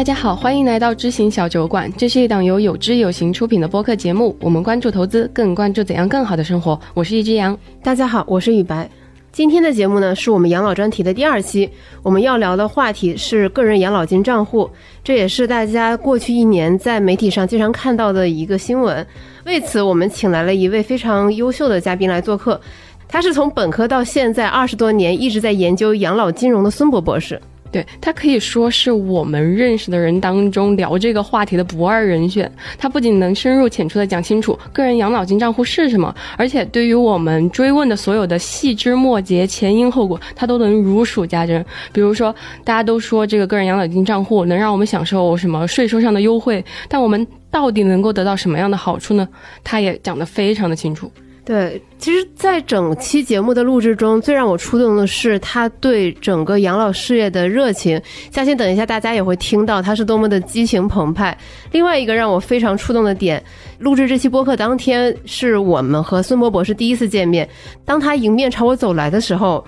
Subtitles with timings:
[0.00, 4.34] 大家好，欢迎来到知行小酒馆，这是一档由有知有行出品的播客节目。
[4.40, 6.80] 我们关注投资，更关注怎样更好的生活。
[6.94, 8.88] 我是一只羊，大家好，我是雨白。
[9.30, 11.68] 今天的节目呢，是我们养老专题的第二期，
[12.02, 14.70] 我们要聊的话题是个人养老金账户，
[15.04, 19.06] 这也是大家过去一年在媒体上经常看到的一个新闻。
[19.44, 22.58] 为此，我们请来了一位非常优秀的嘉宾来做客，
[23.06, 27.38] 他是从本科到现在二十多年一直在研究养老金融的孙博博士。
[27.72, 32.50] 对他可以说是我们认识的人当中聊这个话题的不二人选。
[32.78, 41.64] 他不仅能深入浅出的讲清楚个人养老金账户是什么，而且对于我们追问的所有的细枝末节、前因后果，他都能如数家珍。
[41.92, 49.28] 比如说，大家都说这个个人养老金账户能让我们享受什么税收上的优惠，但我们到底能够得到什么样的好处呢？
[49.62, 51.10] 他也讲得非常的清楚。
[51.50, 58.00] 对，其实，在整期节目的录制中，最让我触动的是他对整个养老事业的热情。
[58.30, 61.36] 相信等一下大家也会听到他是多么的激情澎湃。
[61.72, 63.42] 另外一个让我非常触动的点，
[63.80, 67.48] 录制这期播客当天是我们和孙博博士第一次见面。
[67.84, 69.66] 当他迎面朝我走来的时候，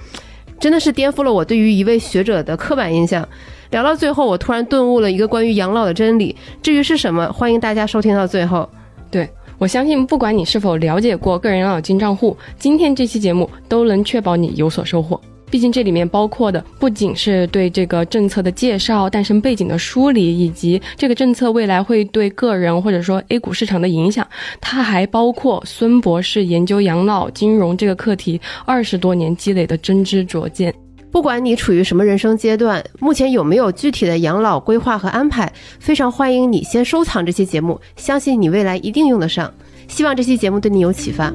[0.61, 3.29] 真的是颠覆了我对于一位学者的刻板印象。
[3.73, 6.37] 聊到最后，我突然顿悟了一个关于养老的真理。
[6.63, 8.71] 至于是什么，欢迎大家收听到最后。
[9.11, 9.29] 对。
[9.63, 15.21] 我相信，不管你是否了解过个人养老金账户，今天这期节目都能确保你有所收获。
[15.53, 24.27] 毕竟这里面包括的不仅是对这个政策的介绍、诞生背景的梳理，以及这个政策未来会对个人或者说 A 股市场的影响，
[24.61, 30.75] 它还包括孙博士研究养老金融这个课题二十多年积累的真知灼见。
[31.13, 39.53] 不管你处于什么人生阶段，目前有没有具体的养老规划和安排，非常欢迎你先收藏这期节目，相信你未来一定用得上。
[39.89, 41.31] 希望这期节目对你有启发。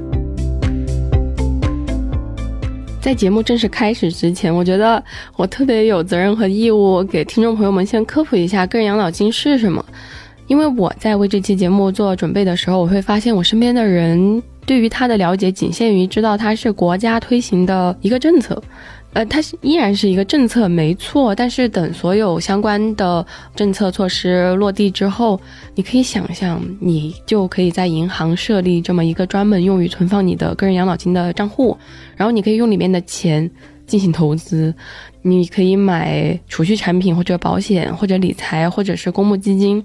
[3.00, 5.02] 在节目正式开始之前，我觉得
[5.36, 9.86] 我特别有责任和义务给听众朋友们先科普一下个人养老金是什么，
[10.48, 18.60] 因为我在为这期节目做准备的时候，我会发现我身边的人对于它的了解仅限于知道它是国家推行的一个政策。
[19.18, 21.34] 呃，它是依然是一个政策，没错。
[21.34, 25.42] 但是等所有相关的政策措施落地之后，
[25.74, 31.76] 你可以想象，你就可以在银行设立这么一个专门用于存放你的个人养老金的账户，
[32.16, 33.50] 然后你可以用里面的钱
[33.88, 34.72] 进行投资，
[35.24, 39.84] 你可以买储蓄产品或者保险或者理财或者是公募基金。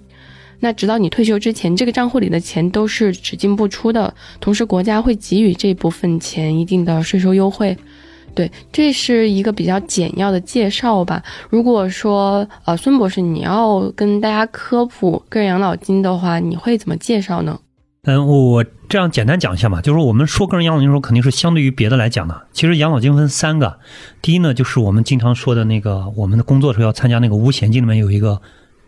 [0.60, 7.75] 那直到你退休之前，这个账户里的钱都是只进不出的，同时国家会给予这部分钱一定的税收优惠。
[8.34, 11.22] 对，这是一个比较简要的介绍吧。
[11.50, 17.59] 如果说，呃，孙博士，你要跟大家科普个人养老金的话，你会怎么介绍呢？
[18.04, 22.48] 嗯，我这样简单讲一下嘛，就是我们说个人养老金的时候，肯定是相对于别的来讲的。
[22.53, 23.78] 其实养老金分三个，
[24.21, 28.42] 第一呢，就是我们经常说的那个，我们的工作时候要参加那个五险金里面有一个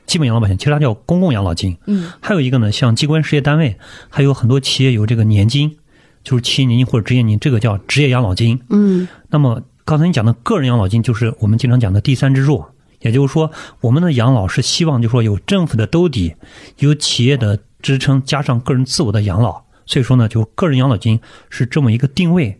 [0.07, 1.77] 基本养老保险，其实它叫公共养老金。
[1.87, 3.77] 嗯，还有一个呢，像机关事业单位，
[4.09, 5.77] 还有很多企业有这个年金。
[6.25, 8.59] 就是企业年金或者职业年金，这个叫职业养老金。
[8.71, 12.65] 嗯，那么刚才你讲的个人养老金，就是我们经常讲的第三支柱。
[13.01, 13.51] 也就是说，
[13.83, 16.35] 我们的养老是希望，就说有政府的兜底，
[16.79, 19.63] 有企业的支撑，加上个人自我的养老。
[19.85, 21.21] 所以说呢，就个人养老金
[21.51, 22.59] 是这么一个定位。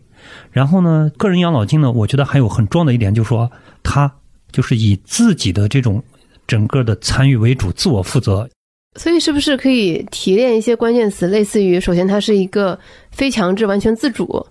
[0.51, 3.51] 然后呢，个人养老金呢，我觉得还有很重要的一点，就是说
[3.81, 4.13] 它
[4.51, 6.03] 就是以自己的这种
[6.45, 8.47] 整个的参与为主，自我负责。
[8.97, 12.79] 所以，是不是可以提炼一些关键词，类似于首先它是一个
[13.11, 14.45] 非强制、完全自主，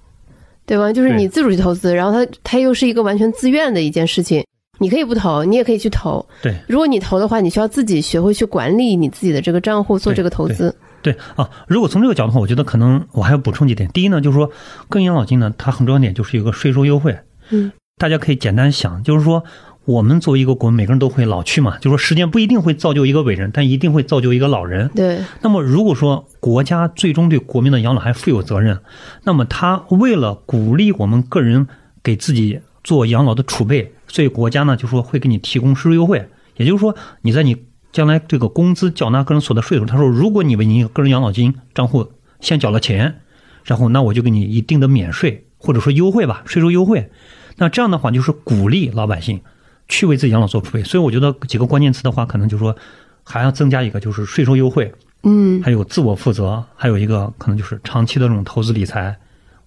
[0.66, 0.92] 对吧？
[0.92, 4.44] 就是你自主去投资，然后它它又是一个完全自愿的一件事情，
[4.78, 6.24] 你可以不投，你也可以去投。
[6.42, 10.76] 对，如果你投的话，你需要自己学会去管理你自己的这个账户，做这个投资。
[11.00, 13.88] 对啊，如果从这个角度的话，我觉得可能我还要补充几点。
[13.94, 14.50] 第一呢，就是说
[14.90, 17.16] 个人养老金呢，它很重要点就是有个税收优惠。
[17.48, 19.42] 嗯，大家可以简单想，就是说。
[19.86, 24.88] 我们作为一个国民，每个人都会老去嘛，就说时间不一定会造就一个伟人，但一定会造就一个老人。
[24.94, 25.20] 对。
[25.42, 28.78] 那么如果说国家最终对国民的养老还负有责任，
[29.24, 31.66] 那么他为了鼓励我们个人
[32.02, 36.26] 给自己做养老的储备，所以国家呢就说会给你提供税收优惠。
[36.56, 37.56] 也就是说，你在你
[37.92, 43.20] 将来这个工资缴纳个人所得税的时候，他说如果你为你个人养老金账户先缴了钱，
[43.64, 47.10] 然后那我就给你一定的免税或者说优惠吧，税收优惠。
[47.56, 49.40] 那这样的话就是鼓励老百姓。
[49.88, 52.74] 去为自己养老做储备，所以我觉得几个关键词的话，可能就是说
[53.22, 54.92] 还要增加一个，就是税收优惠，
[55.22, 59.16] 嗯，还有自我负责，还有一个可能就是长期的这种投资理财，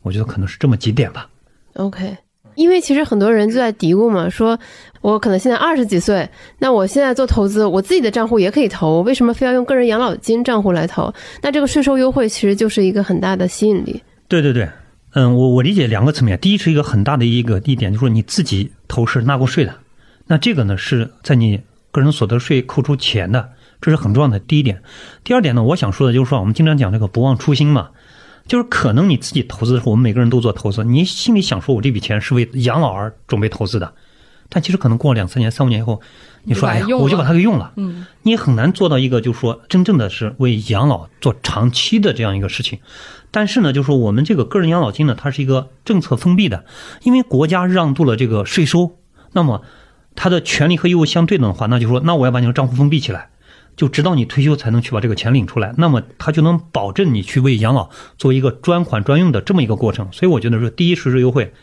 [0.02, 1.30] 我觉得可能是这么几点吧。
[1.74, 2.18] OK，
[2.56, 4.60] 因为其实很多人就在嘀咕嘛，说
[5.02, 6.28] 我可能现在二十几岁，
[6.58, 11.14] 那我现在做投资，我自己的账户也可以投，为什么非要用个人养老金账户来投？
[11.44, 14.02] 那这个税收优惠其实就是一个很大的吸引力。
[14.28, 14.68] 对对对，
[15.14, 19.74] 嗯，我我理解两个层面，第一是一个很大的一个一点，就是说你自己投是纳过税的。
[20.28, 21.64] 那这个呢，是在你个
[21.98, 23.50] 个人所得税扣除前的，
[23.82, 24.84] 这是很重要的第一点。
[25.24, 27.90] 第二点呢，我想说的就是说，我们经常讲这个不忘初心嘛，
[28.46, 33.94] 就是可能你自己投资的时候，我们每个人都做投资，你心里想说我这笔钱是为养老而准备投资的，
[34.50, 36.02] 但其实可能过了两三年、三五年以后，
[36.44, 42.80] 你说哎呀，我就把它给用了，嗯，你也很难做到一个就是说真正的是为养老做长期的这样一个事情。
[43.32, 46.64] 但是呢，就是说我们这个个人养老金呢，它是一个政策封闭的，
[47.02, 48.98] 因为国家让渡了这个税收，
[49.34, 49.64] 那么
[50.18, 53.30] 它的权利和义务相对等的话，那就说那我要把你的账户封闭起来，
[53.78, 60.10] 就直到你退休才能去把这个钱领出来，那么他就能保证你去为养老做一个专款专用的这么一个过程。
[60.12, 61.54] 所以我觉得说，第一是税优惠，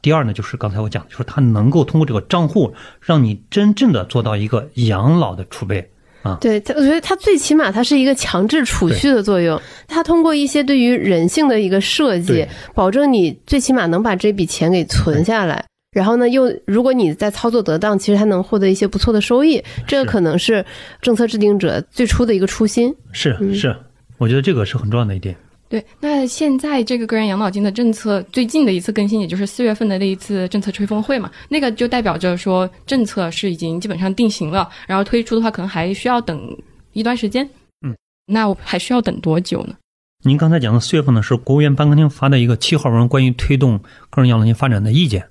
[0.00, 5.90] 第二呢就是刚才我讲，就是它能够通过这个账户，让你真正的做到一个养老的储备。
[6.22, 12.44] 啊对，我觉得它最起码它是一个强制储蓄的作用，它通过一些对于人性的一个设计，
[12.74, 15.64] 保证你最起码能把这笔钱给存下来。
[15.90, 19.62] 然后呢，又如果你在操作得当，其实它能获得一些不错的收益。
[19.86, 20.64] 这个可能是
[21.00, 22.94] 政策制定者最初的一个初心。
[23.12, 23.74] 是是，
[24.18, 25.34] 我觉得这个是很重要的一点。
[25.70, 36.56] 对，那现在这个个人养老金的政策最近的一次更新，也就是四月份的那一次政策吹风会嘛，那个就代表着说政策是已经基本上定型了，然后推出的话可能还需要等
[36.92, 37.48] 一段时间。
[37.86, 37.94] 嗯，
[38.26, 39.74] 那我还需要等多久呢？
[40.24, 43.78] 您刚才讲的四月份呢，是国务院办公厅发的一个七号文关于推动
[44.10, 45.24] 个人养老金发展的意见。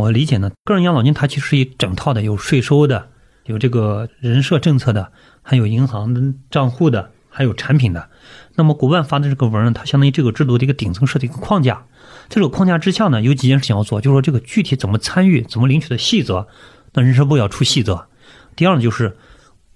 [0.00, 3.08] 我理解呢，个人养老金它其实是一整套的，有税收的，
[3.44, 5.12] 有这个人社政策的，
[5.42, 8.08] 还有银行账户的，还有产品的。
[8.54, 11.84] 那么国办发的这个文呢，它相当于这个制度的一个顶层设计一个框架。
[12.28, 16.46] 这个框架之下呢，有几件事情要做，就是说这个具体怎么参与、怎么领取的细则，
[16.94, 18.08] 那人社部要出细则。
[18.56, 19.16] 第二呢，就是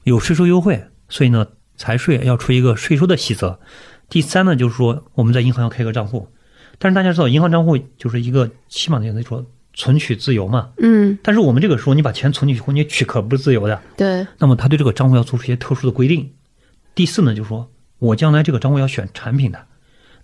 [0.04, 3.60] 有税收优惠，所以呢，财税要出一个税收的细则。
[4.08, 6.28] 第三呢，就是说我们在银行要开个账户，
[6.78, 9.44] 但是大家知道，银行账户就是一个起码的说
[9.74, 10.70] 存取自由嘛。
[10.78, 11.18] 嗯。
[11.22, 13.80] 但是我们这个时候，你把钱存进去后，你取可不是自由的。
[13.96, 14.26] 对。
[14.38, 16.30] 那么他对这个账户要做出一些特殊的规定。
[16.94, 17.68] 第四呢，就是说。
[18.00, 19.58] 我将来这个账户要选产品的，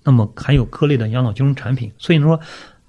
[0.05, 2.39] 那么还有各类的养老金融产品，所以说，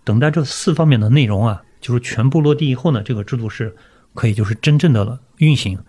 [0.04, 3.74] 等待这四方面的内容啊，就是全部落地以后呢，这个制度是
[4.16, 5.80] 可以就是真正的了运行。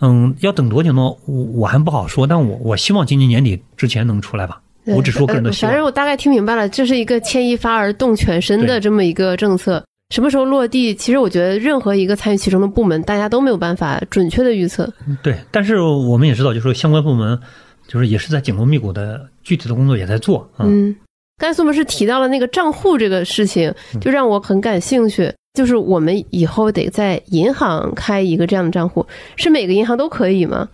[0.00, 1.02] 嗯，要等多久呢？
[1.02, 4.60] 我我还不好说，但我我希望今年年底之前能出来吧。
[4.86, 5.70] 我只说个人的希望。
[5.70, 9.84] 反正我大概听明白了，这是一个牵一发而动全身的这么一个政策。
[10.10, 10.94] 什么时候落地？
[10.94, 14.92] 其实我觉得任何一个参与其中的部门，大家都没有办法准确的预测。
[15.22, 17.40] 对，但是我们也知道，就是说相关部门。
[17.88, 20.62] 就是也是在紧锣密鼓的具体的工作也在做啊。
[20.64, 20.94] 嗯，
[21.38, 25.34] 刚才苏博士提到了那个账户这个事情，就让我很感兴趣。
[25.54, 29.04] 就是我们以后得在银行开一个这样的账户，
[29.34, 30.68] 是每个银行都可以吗？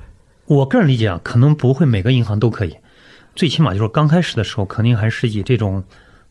[0.45, 2.77] 我个人理解啊，可能不会每个银行都可以，
[3.35, 5.83] 最起码就是刚开始的时候，肯定还是以这种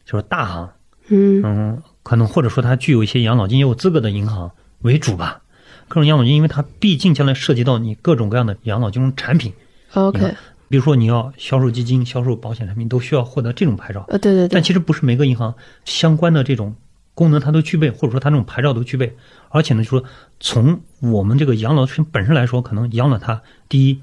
[0.06, 0.70] 就是大行，
[1.08, 5.42] 嗯嗯，可能或者说它具有一些养老金业务资格的银行为主吧。
[5.88, 9.52] 各种养老金，因为它毕竟将来涉及到你各种各样的养老金融产品。
[9.96, 10.36] OK。
[10.68, 14.06] 比如说，你要销售基金、销售保险产品，都需要获得这种牌照。
[14.10, 14.54] 呃，对对对。
[14.54, 15.54] 但其实不是每个银行
[15.84, 16.76] 相关的这种
[17.14, 19.16] 功能它都具备，或者说它这种牌照都具备。
[19.50, 20.04] 而且呢，就说
[20.40, 24.02] 从我们这个养老本身来说，可能养老它第一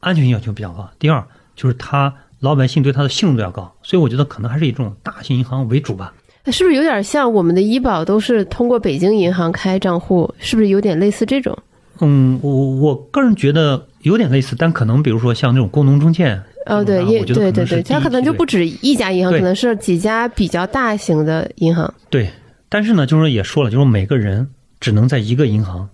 [0.00, 1.26] 安全性要求比较高，第二
[1.56, 3.74] 就是它老百姓对它的信任度要高。
[3.82, 6.12] 所以我觉得可能还是以这种大型银行为主吧。
[6.44, 10.32] 那是不是有点像我们的医保都是通过北京银行开账户？
[10.38, 11.56] 是不是有点类似这种？
[12.00, 21.94] 嗯，我我个人觉得有点类似，但可能比如说像这种工农中建，哦，对，也对对对，它可能就不止一家银行，可能是几家比较大型的银行。
[22.10, 22.28] 对，
[22.68, 24.46] 但是呢，就是也说了，就是每个人
[24.80, 25.88] 只能在一个银行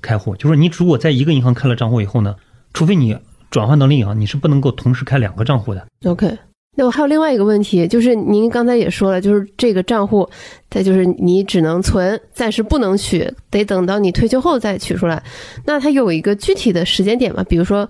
[0.00, 2.34] 开户，就是你如果在一个银行开了账户以后呢，
[2.72, 3.16] 除非你
[3.50, 5.86] 转换到另一行，你是不能够同时开两个账户的。
[6.06, 6.36] OK。
[6.74, 10.28] 那我还有另外一个问题，就是您刚才也说了，就是这个账户，
[10.70, 15.22] 它就是你只能存，暂时不能取，得等到你退休后再取出来。
[15.66, 17.44] 那它有一个具体的时间点吗？
[17.46, 17.86] 比如说，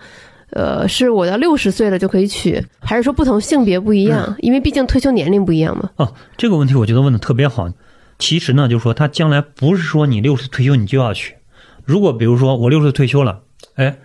[0.51, 4.35] 呃，是我到六十岁了就可以取，还是说不同性别不一样？
[4.41, 5.91] 因为毕竟退休年龄不一样嘛。
[5.97, 7.71] 哦，这个问题我觉得问的特别好。
[8.19, 11.37] 其实呢，就是说他将来不是说你六十退休你就要取。
[11.85, 13.43] 如果比如说我六十岁退休了，
[13.77, 13.97] 哎，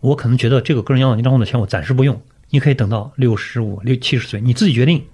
[0.00, 2.20] 我可能觉得这个个人养老金账户的钱我暂时不用。
[2.54, 5.04] 你可以等到六十五、六七十岁，你自己决定。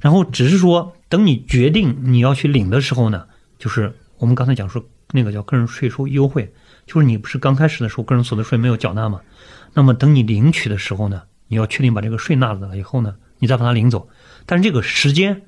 [0.00, 3.26] 然后只是说，等你决定你要去领的时候呢，
[3.58, 6.50] 就是我们刚才讲说那个叫个人税收优惠，
[6.86, 9.20] 就是你不是刚开始的时候个人所得税没有缴纳吗？
[9.74, 14.08] 那么等你领取的时候呢，你要确定把这个税纳了以后呢，你再把它领走。
[14.46, 15.42] 但是这个时间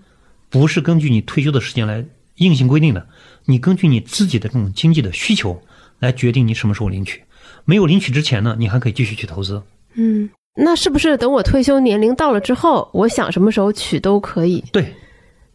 [0.51, 2.05] 不是根据你退休的时间来
[2.35, 3.09] 硬性规定的，
[3.47, 5.63] 你根据你自己的这种经济的需求
[6.01, 7.23] 来决定你什么时候领取。
[7.65, 9.63] 没有领取之前呢，你还可以继续去投资。
[9.95, 10.29] 嗯。
[10.57, 14.65] 那是不是等我退休年龄到了之后，我想什么时候取都可以？
[14.73, 14.95] 对。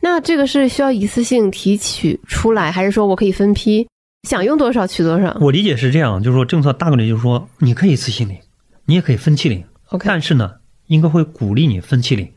[0.02, 3.88] 那这个是需要一次性提取出来，还是说我可以分批？
[4.28, 5.36] 想用多少取多少。
[5.42, 8.38] 我理解是这样，就是说政策大概率就是说你可以一次性领，
[8.86, 10.52] 你也可以分期领，OK，但是呢，
[10.88, 12.32] 应该会鼓励你分期领，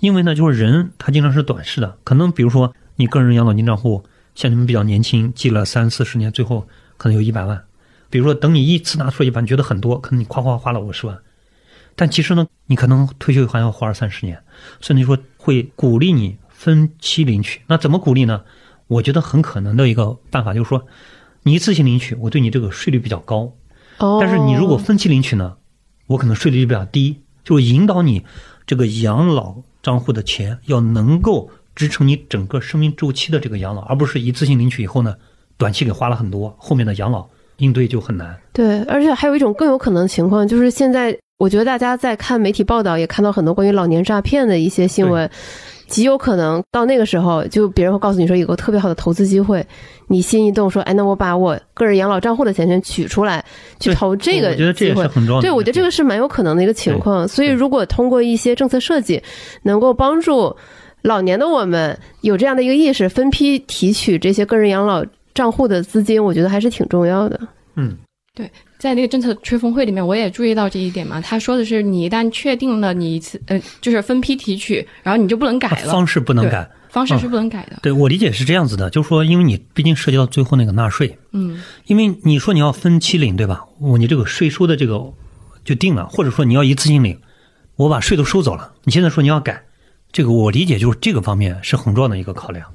[0.00, 4.04] 因为呢，就是人他经常是短视的，可能比如说你个人养老金账户，
[4.34, 6.66] 像你们比较年轻，记了三四十年，最后
[6.96, 7.62] 可能有一百万，
[8.10, 11.18] 比如说等你一次拿出一百万，觉得很多，可能你夸夸花了五十万，
[11.96, 14.42] 但其实呢，你可能退休还要花二三十年，
[14.80, 18.42] 所以你说会鼓励你分期领取，那怎么鼓励呢？
[18.86, 20.86] 我觉得很可能的一个办法就是说，
[21.42, 23.52] 你一次性领取，我对你这个税率比较高，
[23.98, 25.56] 哦，但是你如果分期领取呢，
[26.06, 28.24] 我可能税率就比较低，就是引导你
[28.66, 35.16] 这个养老账户的钱要能够支撑你整个生命周期的这个养老，而不是一次性领取以后呢，
[35.56, 38.38] 短期给花了很多，后面的养老应对就很难。
[38.52, 45.28] 对，而且还有一种更有可能的情况，就是现在我觉得大家在看媒体报道，也看到很多关于老年诈骗的一些新闻，
[45.88, 49.66] 极有可能到那个时候，就别人会告诉你说有个特别好的投资机会，
[50.06, 53.44] 你心一动说，哎，那我把我个人养老账户的钱全取出来，
[53.80, 55.06] 去投这个我觉得这也是。
[55.08, 55.42] 很重要的。
[55.42, 57.26] 对，我觉得这个是蛮有可能的一个情况。
[57.26, 59.20] 所以，如果通过一些政策设计，
[59.64, 60.56] 能够帮助
[61.02, 67.40] 老年的我们有这样的一个意识，分批提取这些个人养老账户的资金，我觉得还是挺重要的。
[67.74, 67.98] 嗯，
[68.84, 71.18] 在那个政策吹风会里面，我也注意到这一点嘛。
[71.18, 76.70] 他说的是，你一旦确定了你一次，呃，就是分批提取，然后你就不能改了，方式不能改。
[76.90, 77.78] 方式是不能改的。
[77.80, 83.64] 对我理解是这样子的，就是说，因为你毕竟涉及到最后那个纳税，嗯，因为你说你要分期领，对吧？
[83.80, 85.02] 我你这个税收的这个
[85.64, 87.18] 就定了，或者说你要一次性领，
[87.76, 89.62] 我把税都收走了，你现在说你要改，
[90.12, 92.68] 这个我理解就是这个方面是很重要的一个考量。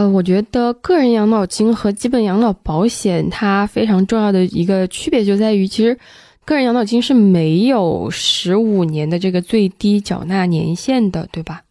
[0.00, 5.98] 嗯，呃，我觉得个人养老金和基本养老保险它非常重要的一个区别就在于，其实
[6.46, 11.62] 个人养老金是没有十五年的这个最低缴纳年限的，对吧？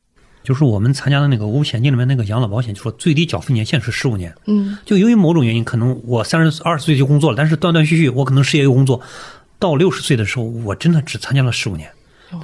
[0.44, 4.34] 就是我们参加的那个五险金里面那个养老保险，就说最低缴费年限是十五年。
[4.46, 9.02] 嗯就由于某种原因，可能我三十二十岁就工作了，但是断断续续，我可能事业又工作，
[9.58, 11.90] 到六十岁的时候，我真的只参加了十五年。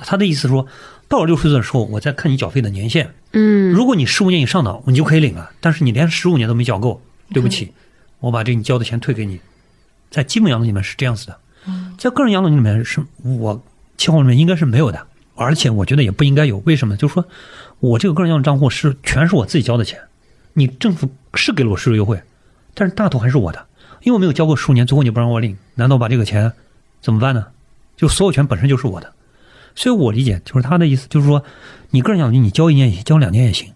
[0.04, 0.66] 他的意思说，
[1.08, 5.52] 到了六十岁的时候，我再看你缴费的年限，嗯，如果你十五年以上的，你就可以领了。
[5.60, 7.02] 但是你连十五年都没缴够，
[7.34, 7.74] 对不起，
[8.22, 9.42] 我把这你交的钱退给你。
[10.10, 11.38] 在基本养老里面是这样子的，
[11.98, 13.62] 在个人养老里面是我
[13.98, 16.60] 期货里面应该是没有的，而且我觉得也不应该有。
[16.60, 16.96] 为什么？
[16.96, 17.26] 就是说
[17.82, 20.00] 我这个个人养老账户是全是我自己交的钱，
[20.54, 22.22] 你政府是给了我税收优惠，
[22.74, 23.66] 但是大头还是我的，
[24.04, 26.54] 因为我没有交够十五年，最后你不让我领，难道把这个钱
[27.02, 27.48] 怎么办呢？
[27.98, 29.12] 就所有权本身就是我的。
[29.76, 31.44] 所以我理解就是他的意思，就是说，
[31.92, 33.74] 你个人养老金你交一年也行，交两年也行，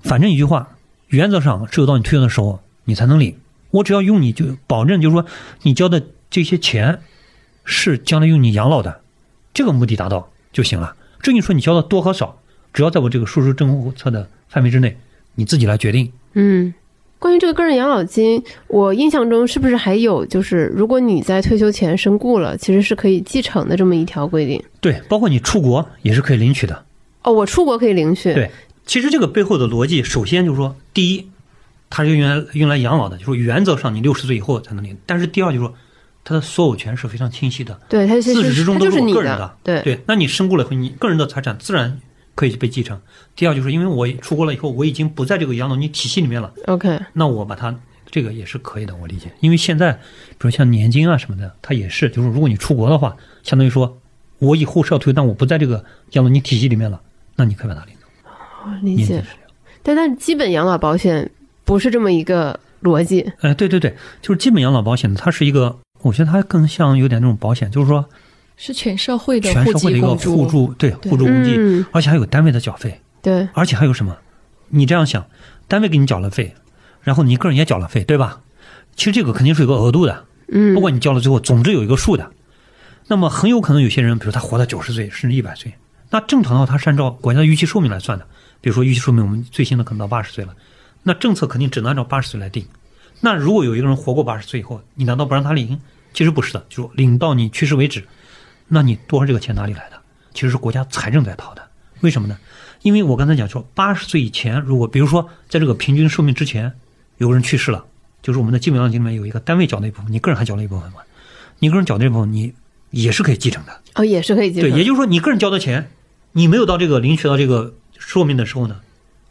[0.00, 0.76] 反正一句话，
[1.08, 3.36] 原则上只有到你退休的时候你才能领。
[3.70, 5.24] 我只要用你就保证，就是说
[5.62, 7.00] 你交的这些钱
[7.64, 9.00] 是将来用你养老的，
[9.54, 10.96] 这个目的达到就行了。
[11.20, 12.38] 至于说你交的多和少，
[12.72, 14.98] 只要在我这个税收政策的范围之内，
[15.34, 16.12] 你自己来决定。
[16.34, 16.74] 嗯，
[17.22, 24.60] 关于这个个人养老金，我印象中是不是还有就是，如果你在退休前身故了，其实是可以继承的这么一条规定？
[24.80, 26.84] 对，包括你出国也是可以领取的。
[27.22, 28.34] 哦，我出国可以领取。
[28.34, 28.50] 对
[28.84, 31.28] 其实这个背后的逻辑，首先就是说，第一，
[31.88, 34.98] 它是用来用来养老的，就是说原则上你六十岁以后才能领。
[35.06, 35.72] 但是第二就是说，
[36.24, 39.54] 它的所有权是非常清晰的，对，它其自始至终都是个人的。
[39.62, 42.00] 对对，那你身故了以后，你个人的财产自然
[42.34, 43.00] 可以被继承。
[43.34, 47.74] 第二就是因为我出国了以后，我已经不在这个养老金体系里面了，，OK，那我把它
[48.10, 49.30] 这个也是可以的，我理解。
[49.40, 53.98] 因为现在，比如像年金啊什么的，它也是，就是如果你出国的话，相当于说
[54.38, 57.00] 我以后是要退，但我不在这个养老金体系里面了，
[57.36, 58.30] 那你可以把它领走。
[58.64, 59.24] 我理解是。
[59.82, 61.30] 但但基本养老保险
[61.64, 63.20] 不是这么一个逻辑。
[63.40, 68.08] 哎，对对对，就是基本养老保险，它是一个，我觉得它更像有点那种保险，就是说
[68.64, 70.14] 是全社会的全户社会的一个。
[70.14, 74.16] 互助，对对互助共济，嗯，而且还有单位的缴费，对，而且还有什么？
[74.68, 75.26] 你这样想，
[75.66, 76.54] 单位给你缴了费，
[77.00, 78.42] 然后你个人也缴了费，对吧？
[78.94, 82.30] 其实这个肯定是有个额度的，嗯，不管你交了最后，总之有一个数的。
[83.08, 85.74] 那么很有可能有些人，比如他活到九十岁甚至一百岁，
[86.10, 88.24] 那正常的话，他是按照国家的预期寿命来算的。
[88.60, 90.54] 比如说预期寿命，我们最新的可能到八十岁了，
[91.02, 92.64] 那政策肯定只能按照八十岁来定。
[93.18, 95.80] 那如果有一个人活过八十岁以后，你难道不让他领？
[96.14, 98.04] 其实不是的，就是领到你去世为止。
[98.74, 100.00] 那你多少这个钱哪里来的？
[100.32, 101.62] 其实是国家财政在掏的。
[102.00, 102.38] 为什么呢？
[102.80, 106.72] 因为我刚才讲说，八十岁以前，如果比如说在这个平均寿命之前，
[107.18, 107.84] 有个人去世了，
[108.22, 111.00] 就是我们的基本养老金里面有一个单位缴那一部分，你个人还缴了一部分嘛？
[111.58, 112.54] 你个人缴的这部分，你
[112.90, 113.80] 也是可以继承的。
[113.96, 115.90] 哦，也是可以继承对，也就是说，你个人交的钱，
[116.32, 118.80] 你没有到这个领取到这个寿命的时候呢，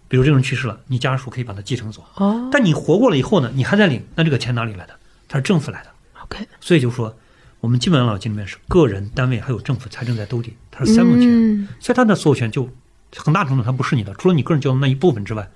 [0.07, 2.05] 比如这个人去世了，你家属可以把它继承走。
[2.15, 4.93] 哦但你活过了以后呢，你还在领，那这个钱哪里来的？
[5.27, 5.89] 它是政府来的。
[6.23, 7.17] ，OK，所以就说，
[7.61, 12.67] 我们基本养老金里面是个人、单位还有政府财政在兜底，它是三种钱，嗯所以它的所有权就
[13.15, 15.49] 很大程度它不是你的，除了你个人交的那一部分之外。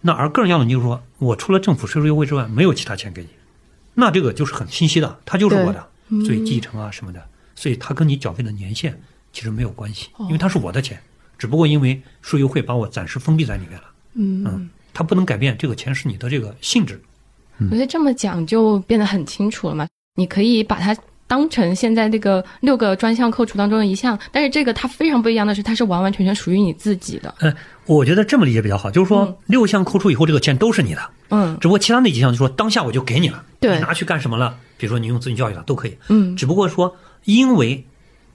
[0.00, 3.28] 那而个人养老金就是说我除了政府税收优惠之外，没有其他钱给你。
[3.94, 7.22] 那这个就是很清晰的，它就是我的，对所以继承啊什么的，
[7.54, 8.98] 所以它跟你缴费的年限
[9.32, 11.00] 其实没有关系，因为它是我的钱，
[11.36, 17.00] 只不过因为税优惠把我暂时封闭在里面了，嗯嗯，它不能改变这个钱是你的这个性质。
[17.58, 19.86] 我觉得这么讲就变得很清楚了嘛。
[20.18, 27.34] 你可以把它当成现在这个六个专项扣除当中的一项，但是这个它非常不一样的是，它是完完全全属于你自己的。
[27.40, 27.54] 嗯，
[27.86, 31.56] 我觉得这么理解比较好，就是说六项扣除以后，这个钱都是你的，嗯。
[31.60, 33.74] 只不过其他那几项就说当下我就给你了，对。
[33.74, 34.56] 你拿去干什么了？
[34.76, 36.36] 比如说你用子女教育了都可以，嗯。
[36.36, 37.84] 只不过说因为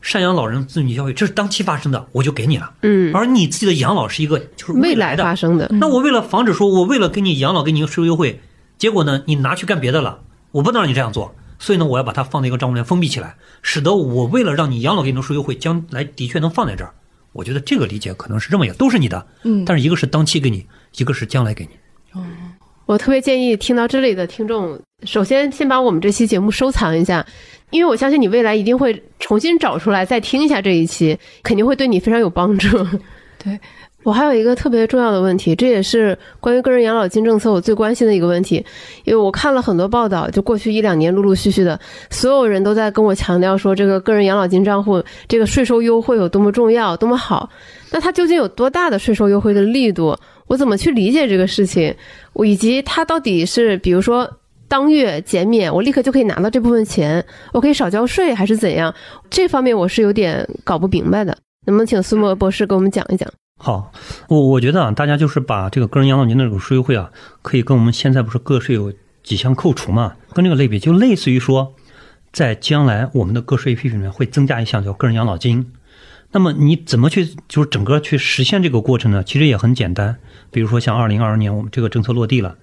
[0.03, 8.41] 赡养老人子女教育这是当期发生的，我就给你了，嗯，而你自己的养老是一个就是未来的，来发生的，那我为了防止说我为了给你养老给你一个税优惠，
[8.77, 10.19] 结果呢你拿去干别的了，
[10.51, 11.33] 我不能让你这样做。
[11.61, 16.91] 所以呢，我要把它放在一个账户里面封闭起来，使得我为了让你养老给你的税优惠将来的确能放在这儿。
[17.33, 20.65] 我觉得这个理解可能是这么一个，都是你的，嗯，但是一个是当期给你，
[20.97, 22.21] 一个是将来给你。
[22.87, 27.23] 我特别建议听到这里的听众，首先先把我们这期节目收藏一下，
[27.69, 32.67] 因为我相信你未来一定会重新找出来再听一下这一期，肯定会对你非常有帮助。
[33.37, 33.59] 对
[34.03, 38.65] 我还有一个特别重要的问题，这也是关于个人养老金政策我最关心的一个问题，
[39.03, 41.79] 因为我看了很多报道，就过去一两年陆陆续续的，
[42.09, 47.49] 所有人都在跟我强调说，这个个人养老金账户这个税收优惠有多么重要，多么好。
[47.91, 50.17] 那它究竟有多大的税收优惠的力度？
[50.47, 51.95] 我怎么去理解这个事情？
[52.33, 54.29] 我以及它到底是，比如说
[54.67, 58.93] 当月减免，我立刻就可以拿到这部分钱，我可以少交税，还是怎样？
[59.29, 61.37] 这方面我是有点搞不明白的。
[61.67, 63.31] 能不能请苏墨博士给我们讲一讲？
[63.63, 63.91] 好，
[64.27, 67.11] 我我觉得啊，大家就是把这个个人养老金的这个税优惠啊，
[67.43, 68.91] 可以跟我们现在不是个税有
[69.21, 71.75] 几项扣除嘛，跟这个类比，就类似于说，
[72.33, 75.73] 在将来我们的个税批准里面会增加一项叫个人养老金。
[76.31, 79.23] 那么你怎么去就是整个去实现这个过程呢？
[79.23, 80.17] 其实也很简单，
[80.49, 82.57] 比如说像二零二二年我们这个政策落地了，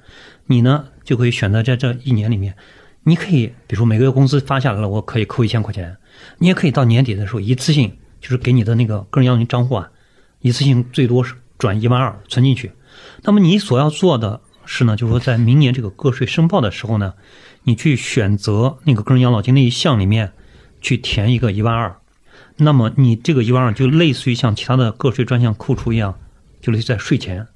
[0.46, 2.56] 你呢就可以选择在这一年里面，
[3.04, 5.96] 你可以比如说每个月工资发下来了，我可以扣一千块钱，
[6.38, 9.88] 你也可以到年底的时候一次性就是给你的那个个人养老金账户啊。
[10.40, 12.72] 一次性最多是转一万二存进去，
[13.22, 17.14] 那么你所要做的是呢，就是说在明年这个个税申报的时候呢，
[17.64, 20.32] 你去选择那个个人养老金那一项里面
[20.80, 21.96] 去填一个一万二，
[22.56, 26.18] 那么你这个一万二就类似于像其他的个税专项扣除一样，
[26.60, 27.48] 就类似在税前，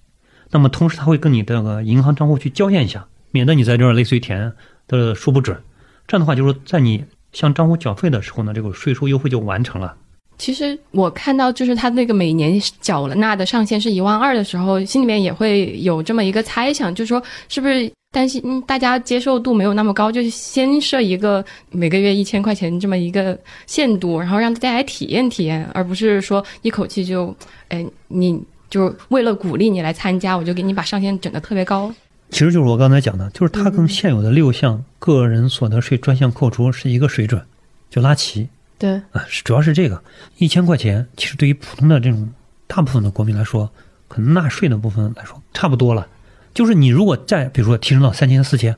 [0.51, 4.53] 那么同时他会跟你这个银行账户去交验一下，免得你在这儿类似于填
[4.89, 5.63] 的说不准，
[6.09, 9.97] 这样的话就是说在你向账户缴费的时候呢，这个税收优惠就完成了。
[10.43, 27.33] 其实我看到，就是他那个每年缴了纳的上限是一万二的时候，心里面也会有这么一个猜想，就是说是不是担心嗯大家接受度没有那么高，就是先设一个每个月一千块钱这么一个限度，然后让大家来体验体验，而不是说一口气就，
[27.69, 28.37] 哎，你
[28.69, 31.95] 就为了鼓励你来参加，我就给你把上限整得特别高。
[32.31, 37.41] 其实就是我刚才讲的，就是它跟现有的六项个人所得税专项扣除是一个水准，
[37.89, 38.49] 就拉齐。
[38.83, 40.03] 对，啊，是主要是这个
[40.39, 42.29] 一千块钱，其实对于普通的这种
[42.67, 43.71] 大部分的国民来说，
[44.09, 46.09] 可能纳税的部分来说差不多了。
[46.53, 48.77] 就是你如果再比如说提升到三千、四千，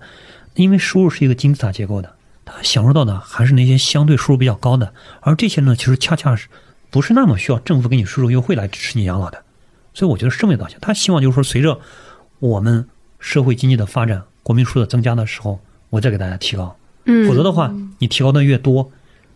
[0.56, 6.48] 因为收入是一个金字塔结构的，他享受到的还是那些相对收入比较高的，而这些呢，其实恰恰是
[6.90, 9.42] 不是那么需要政府给你税收优惠来支持你养老的。
[9.94, 10.78] 所以我觉得是这么一个导向。
[10.80, 11.80] 他希望就是说，随着
[12.40, 12.86] 我们
[13.18, 16.76] 社会经济的发展，国民数的增加的时候，我再给大家提高。
[17.06, 18.90] 嗯，否则的话，你提高的越多，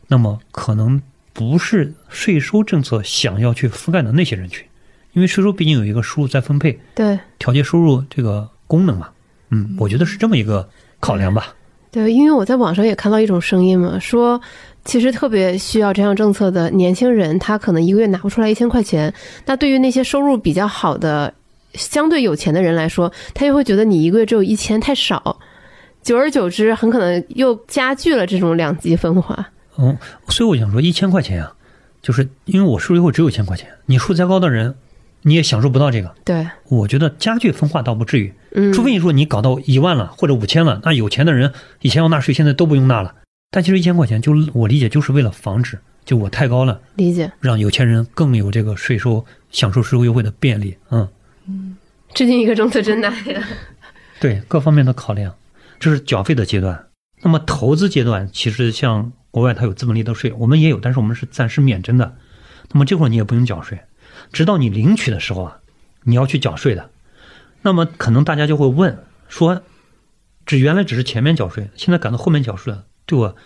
[0.08, 1.00] 那么可能
[1.32, 4.66] 不是税收政策想要去覆盖的那些人群，
[5.12, 9.08] 因为税收毕竟有一个收入再分配、对调节收入这个功能嘛。
[9.50, 10.68] 嗯，我觉得是这么一个
[11.00, 11.54] 考量吧。
[11.90, 14.38] 对，因为我在网上也看到一种声音嘛，说
[14.84, 19.12] 其实特别需要这项政策的年轻人，他可能一个月拿不出来一千块钱。
[19.46, 21.32] 那对于那些收入比较好的、
[21.74, 25.38] 相对有钱的人来说，他又会觉得你一个月只有一千太少，
[26.02, 29.50] 久而久之，很可能又加剧了这种两极分化。
[29.78, 29.96] 嗯，
[30.28, 31.54] 所以我想说，一千块钱啊，
[32.02, 34.74] 就是因为我收入以后只有一千块钱，你数再高的人，
[35.22, 36.14] 你也享受不到这个。
[36.24, 43.14] 对，我觉得家具分化倒不至于，嗯，除非你说你搞到一万了或者五千了，那有钱的人以前要纳税，现在都不用纳了。
[43.50, 47.30] 但其实一千块钱，就我理解就是为了防止就我太高了，理解。
[47.40, 50.76] 让有钱人更有这个税收享受税收优惠的便利。
[50.90, 51.08] 嗯，
[52.12, 53.42] 制定一个政策真难呀。
[54.20, 55.34] 对各方面的考量，
[55.78, 56.86] 这是缴费的阶段。
[57.22, 62.16] 那么投资阶段，其实像国外它有资本利得税，我们也有，但是我们是暂时免征的。
[62.72, 63.82] 那么这会儿你也不用缴税，
[64.32, 65.60] 直到你领取的时候啊，
[66.02, 66.90] 你要去缴税的。
[67.62, 68.98] 那么可能大家就会问
[69.28, 69.62] 说，
[70.44, 73.36] 只原来只是前面缴税，现在赶到后面缴税了，对我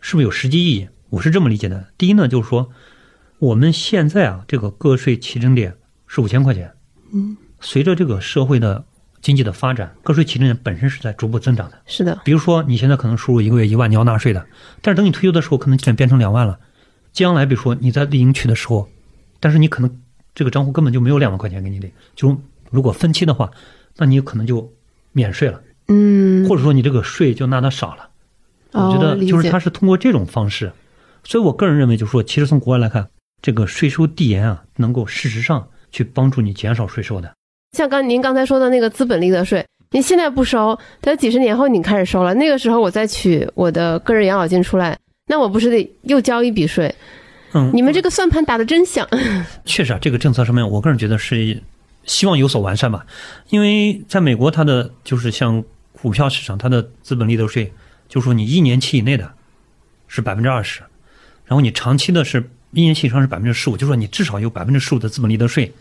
[0.00, 0.88] 是不是有实际意义？
[1.10, 1.88] 我是这么理解的。
[1.98, 2.70] 第一呢，就是说
[3.38, 6.72] 我们现在啊，这个个税起征点是五千块钱。
[7.12, 8.86] 嗯，随着这个社会的
[9.20, 11.78] 经济的发展，个税起征点本身是在逐步增长的。
[11.86, 14.46] 是的，比如说你现在可能收入一个月一万，你要纳税的，
[14.82, 16.58] 但是等你退休的时候，可能变变成两万了。
[17.12, 18.88] 将来比如说你在领取的时候，
[19.40, 20.00] 但是你可能
[20.34, 23.50] 这个账户根本就没有两万块钱给你领，就如果分期的话，
[23.96, 24.72] 那你可能就
[25.12, 28.08] 免税了，嗯，或者说你这个税就纳的少了。
[28.72, 30.70] 我觉得就是它是通过这种方式，
[31.24, 33.08] 所以我个人认为就是说，其实从国外来看，
[33.40, 37.32] 这个税收递延啊，能够事实上去帮助你减少税收的。
[37.72, 46.94] 像刚您刚才说的那个资本利得税，您现在不收，等几十年后你开始收了，那个时候我再取我的个人养老金出来，那我不是得又交一笔税？
[47.52, 49.06] 嗯，你们这个算盘打得真响。
[49.64, 51.62] 确实啊，这个政策上面，我个人觉得是
[52.04, 53.06] 希望有所完善吧。
[53.50, 57.72] 因为在美国，它的就是像股票市场，它的资本利得税，
[58.08, 59.30] 就是说你一年期以内的
[60.06, 60.80] 是百分之二十，
[61.46, 65.72] 然后你长期的是一年期以上是百分之十五，就是说你至少有百分之十五的资本利得税。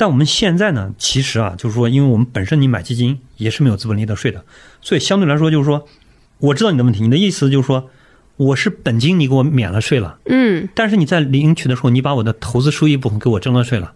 [0.00, 4.42] 但我们现在呢，其实啊，就是说，因为我们本身你买基金也是没有资本利得税的，
[4.80, 5.86] 所以相对来说，就是说，
[6.38, 7.90] 我知道你的问题，你的意思就是说，
[8.38, 10.16] 我是本金你给我免了税了。
[10.24, 13.92] 嗯，但是你在领取的时候，你把我的投资收益部分给我征了税了，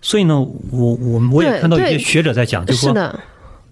[0.00, 3.20] 所以呢，我我我也看到一些学者在讲，就是说，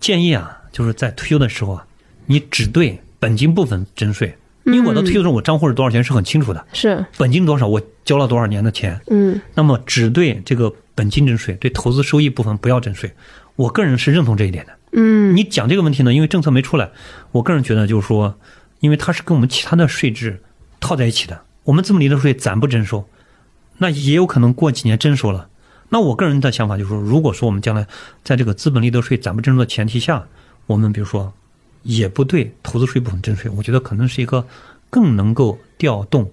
[0.01, 1.87] 建议啊，就是在退休的时候啊，
[2.27, 9.41] 你只对本金部分征税，因为我到退休的时候我账户是多少钱是很清楚的，是，本金多少我交了多少年的钱，嗯。
[9.55, 13.13] 那么只对这个本金征税，对投资收益部分不要征税。
[13.55, 14.73] 我个人是认同这一点的。
[14.93, 16.91] 嗯，你讲这个问题呢，因为政策没出来，
[17.31, 18.37] 我个人觉得就是说，
[18.81, 20.43] 因为它是跟我们其他的税制
[20.81, 23.09] 套在一起的，我们资本利得税暂不征收，
[23.79, 25.49] 那也有可能过几年征收了。
[25.91, 27.87] 那我个人的想法就是说，如果说我们将来
[28.25, 30.27] 在这个资本利得税暂不征收的前提下，
[30.67, 31.33] 我们比如说
[31.83, 34.47] 也不对投资税部分征税，我觉得可能是一个
[34.91, 36.31] 更能够调动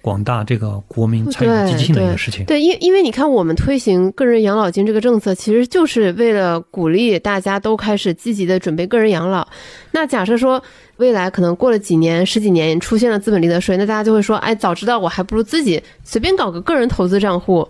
[0.00, 2.44] 广大这个国民参与积极性的一个事情。
[2.44, 9.46] 对，因因为你看，我们推行个人养老金这个政策，其实就是为了鼓励大家都开始积极的准备个人养老。
[9.90, 10.62] 那假设说
[10.98, 17.68] 未来可能过了几年、十几年出现了资本利得税，那大家就会说，哎，早知道我还不如自己随便搞个个人投资账户，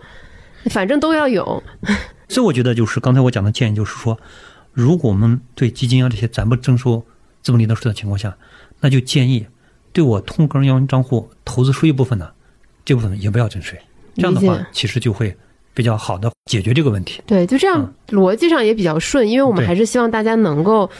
[0.71, 1.63] 反正都要有。
[2.29, 4.19] 所以我觉得就是刚才我讲的建议，就是说，
[4.73, 7.03] 如果我们对基金啊这些咱不征收
[7.41, 8.37] 资本利得税的情况下，
[8.81, 9.47] 那就建议
[9.97, 12.29] 对我通个人养老账户投资收益部分呢，
[12.85, 13.81] 这部分也不要征税。
[14.15, 15.35] 这样的，话其实就会
[15.73, 17.23] 比较好的解决这个问题。
[17.25, 20.91] 对，就这样，逻辑上也比较顺，因为我们还是希望大家能够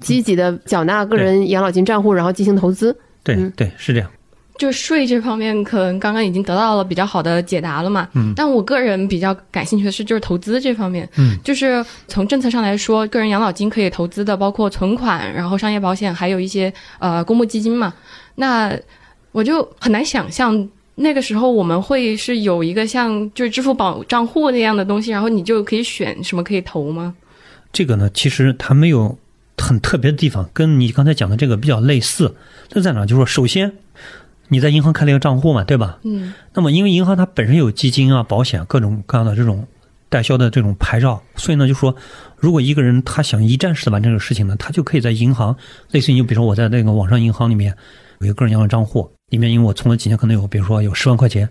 [0.00, 2.98] 积极的缴纳个人养老金账户，然后进行投资。
[3.22, 4.10] 对、嗯对，是这样。
[4.58, 8.06] 就税这方面，可能刚刚已经得到了比较好的解答了嘛。
[8.14, 11.08] 嗯但我个人比较感兴趣的是，就是投资这方面。
[11.16, 17.94] 嗯，就是从政策上来说，个人养老金可以投资的包括存款，然后商业保险，还有一些呃公募基金嘛。
[18.40, 18.74] 那
[19.32, 20.68] 我就很难想象。
[20.96, 27.14] 那个时候我们会是有一个像就是支付宝账户那样的东西，然后你就可以选什么可以投吗？
[27.72, 29.16] 这个呢，其实它没有
[29.56, 32.34] 很特别的地方，跟你刚才讲的这个比较类似。
[32.68, 33.06] 这在哪？
[33.06, 33.72] 就是说，首先
[34.48, 35.98] 你在银行开了一个账户嘛，对吧？
[36.02, 39.66] 嗯那么因为银行它本身有基金啊、保险各种各样的这种
[40.10, 41.96] 代销的这种牌照，所以呢，就说
[42.36, 45.56] 如果一个人他想一站式的完成这个事情呢，他就可以在银行，
[45.92, 47.74] 类似于你比如说我在那个网上银行里面
[48.20, 51.48] 有一个个人养老账户，里面因为我存了几年，可能有比如说有十万块钱，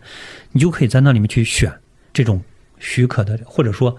[0.51, 1.73] 你就可以在那里面去选
[2.13, 2.39] 这种
[2.77, 3.97] 许可的或者说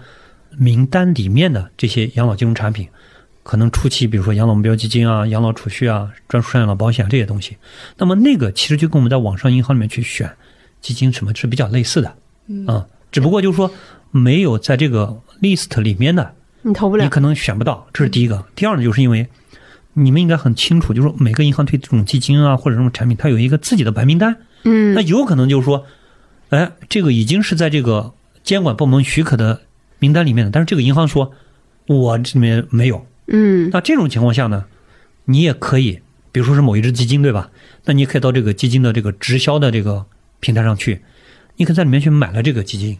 [0.57, 2.87] 名单里面的这些养老金融产品。
[3.43, 7.57] 可能初期，比如说养老目标基金啊、养老储蓄啊、专属养老保险这些东西，
[7.97, 10.31] 那么那个其实就跟我们在网上银行里面去选
[10.79, 12.15] 基金什么是比较类似的，
[12.47, 13.69] 嗯啊，只不过就是说
[14.11, 18.45] 没有在这个 list 里面的，你投不了，你可能选不到，这是第一个。
[18.55, 19.27] 第二呢，就是因为
[19.93, 24.93] 你们应该很清楚，就是说每个银行对这种基金啊或者这种产品，它有一个自己的白名单，嗯。
[24.93, 25.85] 那，有可能就是说，
[26.49, 29.61] 哎，这个已经是在这个监管部门许可的
[29.99, 31.31] 名单里面的，但是这个银行说
[31.87, 33.69] 我这里面没有，嗯。
[33.73, 34.65] 那这种情况下呢，
[35.25, 35.99] 你也可以，
[36.31, 37.51] 比如说是某一只基金，对吧？
[37.85, 40.05] 那你也可以到这个基金的这个直销的这个
[40.39, 41.01] 平台上去，
[41.57, 42.97] 你可以在里面去买了这个基金，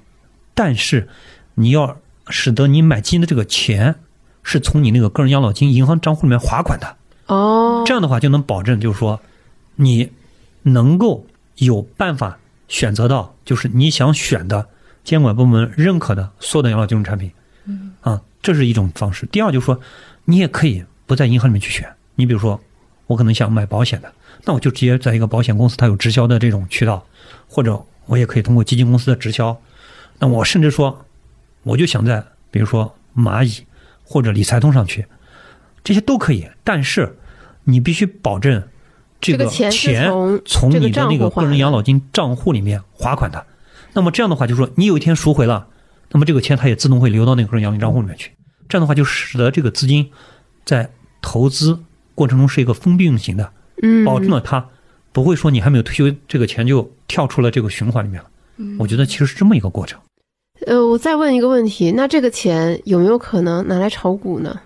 [0.54, 1.08] 但是
[1.56, 2.00] 你要
[2.30, 3.96] 使得你买基金的这个钱
[4.44, 6.96] 是从你那个个人养老金银行账户里面划款的，
[7.28, 9.20] 哦，这样的话就能保证，就是说
[9.76, 10.10] 你
[10.64, 11.26] 能够
[11.58, 14.68] 有办法选择到就是你想选的
[15.04, 17.32] 监管部门认可的所有的养老金融产品。
[17.66, 19.28] 嗯啊，这是一种方式。
[19.28, 19.80] 第二就是说，
[20.26, 21.88] 你也可以不在银行里面去选。
[22.16, 22.60] 你比如说，
[23.06, 24.12] 我可能想买保险的，
[24.46, 27.06] 那我就直接在一个保险公司，它有直销的这种渠道，
[27.48, 29.56] 或者我也可以通过基金公司的直销。
[30.18, 31.06] 那我甚至说，
[31.62, 33.64] 我就想在比如说蚂蚁
[34.12, 35.08] 或者理财通上去，
[35.84, 36.48] 这些都可以。
[36.64, 37.18] 但是
[37.64, 38.68] 你必须保证
[39.20, 40.12] 这个钱
[40.46, 43.48] 从你的那个个人养老金账户里面划款的。
[43.94, 45.68] 那么这样的话，就是说你有一天赎回了，
[46.12, 48.32] 那么这个钱它也自动会流到那个个人养老金账户里面去。
[48.70, 50.12] 这样的话就使得这个资金
[50.66, 50.90] 在
[51.22, 51.80] 投资
[52.16, 54.70] 过程中是一个封闭运行的，嗯，保证了它
[55.12, 58.30] 不会说你还没有退休，这个钱就跳出了这个循环里面了。
[58.78, 60.00] 我觉得其实是这么一个过程。
[60.68, 64.60] 呃，我再问一个问题，那这个钱有没有可能拿来炒股呢？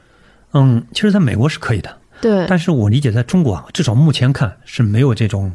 [0.53, 5.51] 嗯，其实在美国是可以的，对，但是我理解在中国啊，至少目前看是没有这种。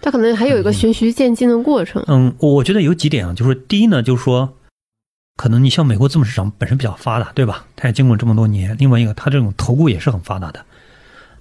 [0.00, 2.02] 它可能还有一个循序渐进的过程。
[2.08, 4.52] 嗯，我觉得有几点啊，就是第一呢，就是说，
[5.36, 7.64] 可能你像美国资本市场本身比较发达，对吧？
[7.76, 8.76] 它也经过这么多年。
[8.78, 10.64] 另外一个，它这种投顾也是很发达的。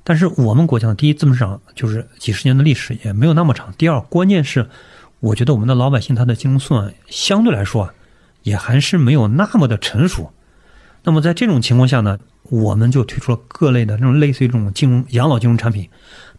[0.03, 3.73] 但是我们国家的第一资本市场就是几十年的历史也没有那么长。
[3.77, 4.67] 第二，关键是
[5.19, 7.93] 我觉得我们的老百姓他的金融素养相对来说啊，
[8.43, 10.31] 也还是没有那么的成熟。
[11.03, 15.89] 那么在这种情况下呢，我们就推出了各类的这种类似于这种金融养老金融产品。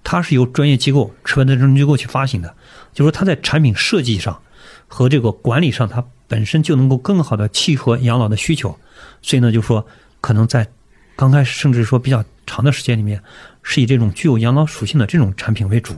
[0.05, 2.55] 它是由专业机构、持牌的金融机构去发行的，
[2.93, 4.41] 就是说它在产品设计上
[4.89, 8.77] 和这个管理上，它本身就能够更好的契合养老的需求。
[9.21, 9.87] 所以呢，就说
[10.21, 10.67] 可能在
[11.15, 13.23] 刚开始，甚至说比较长的时间里面，
[13.63, 15.95] 是以这种具有养老属性的这种产品为主。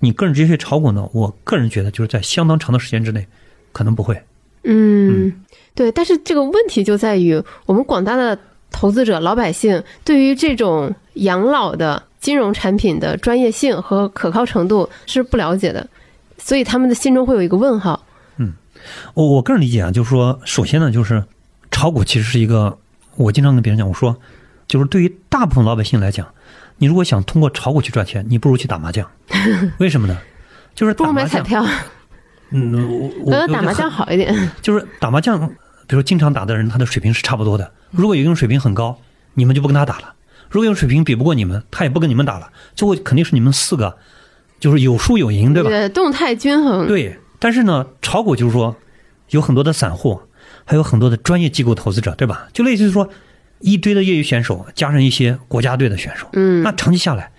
[0.00, 3.26] 你个人直接去炒股呢，我个人觉得就是在相当长的时间之内，
[3.72, 4.20] 可能不会。
[4.68, 5.32] 嗯，
[5.74, 5.90] 对。
[5.90, 8.38] 但是这个问题就在于，我们广大的
[8.70, 12.04] 投资者、老百姓对于这种养老的。
[12.20, 15.88] 金融产品的专业性和可靠程度是不了解的，
[16.36, 18.04] 所以他们的心中会有一个问号。
[18.38, 18.54] 嗯，
[19.14, 21.22] 我我个人理解啊，就是说，首先呢，就是
[21.70, 22.76] 炒股其实是一个，
[23.14, 24.16] 我经常跟别人讲，我说，
[24.66, 26.26] 就是对于大部分老百姓来讲，
[26.78, 29.08] 你如果想通过炒股去赚钱，你不如去打麻将。
[29.78, 30.18] 为什么呢？
[30.74, 31.64] 就是不如买彩票。
[32.50, 34.34] 嗯，我我觉得打麻将好一点。
[34.62, 35.48] 就是打麻将，
[35.86, 37.70] 比如经常打的人，他的水平是差不多的。
[37.90, 38.98] 如果有一个人水平很高，
[39.34, 40.14] 你们就不跟他打了。
[40.50, 43.98] 如果用水平比不过你们，他也不跟你们打了，最后肯定是你们四个，
[44.58, 45.68] 就是有输有赢，对吧？
[45.68, 46.86] 对，动态均衡。
[46.86, 48.74] 对，但是呢，炒股就是说，
[49.30, 50.20] 有很多的散户，
[50.64, 52.48] 还有很多的专业机构投资者，对吧？
[52.54, 53.08] 就类似于说，
[53.60, 57.30] 一堆的业余选手加上一些国家队的选手，嗯，那长期下来，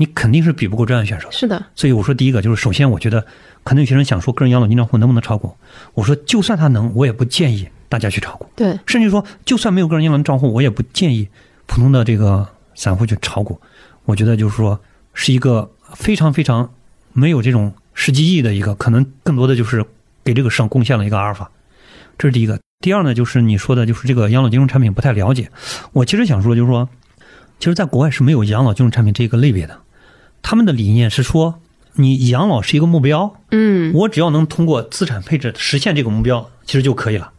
[0.00, 1.28] 你肯定是比不过专业选手。
[1.30, 1.62] 是的。
[1.76, 3.20] 所以我说，第一个就是，首先我觉得，
[3.62, 5.54] 可能有些人想说，个人养老金账户能不能炒股？
[5.92, 8.46] 我说，就算他能，我也不建议大家去炒股。
[8.56, 8.80] 对。
[8.86, 11.28] 甚至说，就算没有个人养老账户，我也不建议。
[11.66, 13.60] 普通的这个散户去炒股，
[14.04, 14.80] 我觉得就是说
[15.14, 16.68] 是一个非常非常
[17.12, 19.84] 没有这种实际意义的一个，可能更多的就是
[20.24, 21.48] 给这个市场贡献了一个阿尔法。
[22.18, 22.58] 这是第一个。
[22.80, 25.48] 第二呢，就是你说的，就是这个养老金融产品不太了解。
[25.92, 26.88] 我其实想说，就是说，
[27.60, 29.78] 其实在国外是没有养老金融产品这一个类别的。
[30.42, 31.60] 他们的理念是说，
[31.94, 37.32] 你养老是一个目标，嗯，我只要能通过资产配置实现这个目标，其实就可以了。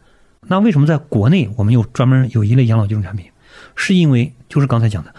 [0.48, 3.26] 那为什么在国内我们又专门有一类养老金融产品？
[3.74, 5.14] 是因为就是刚才讲的，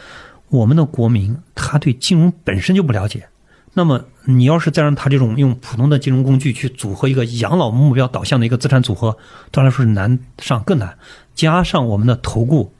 [0.49, 3.27] 我们的国民他对金融本身就不了解，
[3.73, 9.17] 那么你要是再让他这种用普通的金融工具去组合一个养老目标导向的一个资产组合，
[9.49, 10.97] 当然来说是难上更难。
[11.33, 12.71] 加上我们的投顾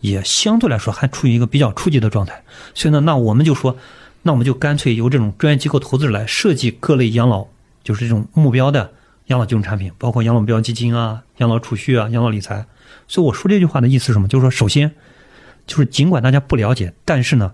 [0.00, 2.42] 也相对来说还处于一个比较初级的状态，
[2.74, 3.76] 所以呢，那我们就说，
[4.22, 7.46] 那我们就干脆由这种专业机构投资者来设计各类养老，
[7.82, 8.92] 就是这种目标的
[9.26, 12.66] 养老金融产品，包括养老目标基金啊、养老储蓄啊、养老理财。
[13.08, 14.28] 所以我说这句话的意思是什么？
[14.28, 14.92] 就是说，首先。
[15.66, 17.52] 就是尽管大家不了解，但是呢，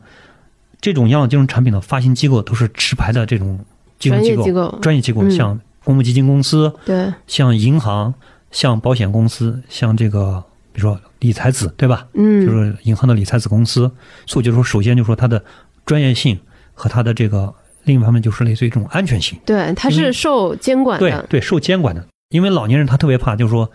[0.80, 3.62] 这种养老金融产品的发行机构都是持牌的这种
[3.98, 8.14] 金融机构、专业机构，像公募基金公司，对，像银行、
[8.50, 12.06] 像保险公司、像这个比如说理财子，对吧？
[12.14, 13.90] 嗯，就是银行的理财子公司。
[14.24, 15.44] 所以就是说，首先就是说它的
[15.84, 16.40] 专业性
[16.76, 19.36] 和它的这个另一方面就是类似于这种安全性。
[19.44, 21.22] 对，它是受监管的。
[21.22, 22.06] 对对，受监管的。
[22.28, 23.70] 因为老年人他特别怕，就是说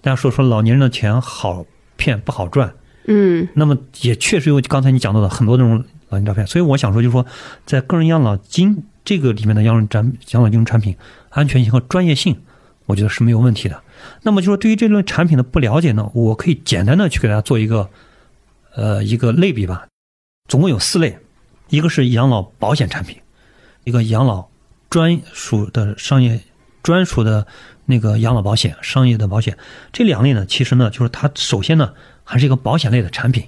[0.00, 1.64] 大家说说老年人的钱好
[1.96, 2.74] 骗不好赚。
[3.06, 7.24] 嗯，那么也确实有刚才你讲到的很多这种老年诈骗，所以我想说，就是说，
[7.64, 10.96] 在个人养老金这个里面的养老产养老金融产品
[11.30, 12.36] 安全性和专业性，
[12.86, 13.82] 我觉得是没有问题的。
[14.22, 17.88] 那么就说对于这类产品的不了解呢，我可以简单的去给大家做一个
[18.74, 19.86] 呃一个类比吧。
[20.48, 21.18] 总共有四类，
[21.68, 23.18] 一个是养老保险产品，
[23.84, 24.46] 一个养老
[24.90, 26.40] 专属的商业
[26.82, 27.46] 专属的
[27.86, 29.56] 那个养老保险商业的保险，
[29.92, 31.92] 这两类呢，其实呢就是它首先呢。
[32.26, 33.44] 还是一个保险类的产品，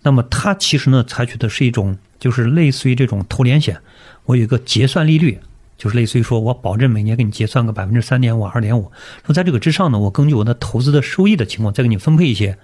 [0.00, 3.78] 那么它其实呢，采取的是一种就是类似于这种投连险，
[4.24, 5.38] 我有一个结算利率，
[5.78, 8.90] 就是类似于说我保证每年给你结算个百分之三点五、二点五，
[9.24, 12.58] 说在这个之上呢，我根据我的投资的收益的情况再给你分配一些。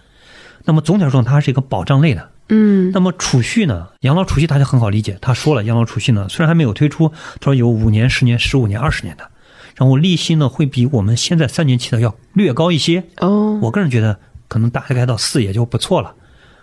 [0.65, 2.33] 那么总体来说，它是一个保障类的。
[2.49, 2.91] 嗯。
[2.93, 7.09] 那么储蓄呢，养老储蓄大家很好理解，他说了，养老储蓄呢虽然还没有推出，
[7.41, 9.31] 他说有五年、十年、十五年、二十年的，
[9.77, 13.05] 然后利息呢会比我们现在三年期的要略高一些。
[13.19, 13.59] 哦。
[13.63, 14.19] 我个人觉得。
[14.51, 16.15] 可能大概到四也就不错了。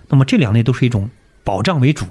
[0.09, 1.07] 那么这两类都是一种
[1.43, 2.07] 保障为主。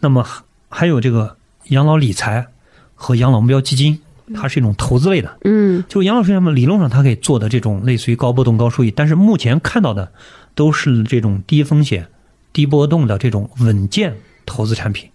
[0.00, 0.26] 那么
[0.68, 2.48] 还有这个养老理财
[2.94, 3.98] 和养老目标基金，
[4.34, 5.38] 它是一种投资类的。
[5.44, 10.12] 嗯，就养老上面理论上它可以做的这种类似于高波动高收益，但是目前看到的
[10.54, 12.06] 都是这种低风险、
[12.52, 15.10] 低波动的这种稳健投资产品。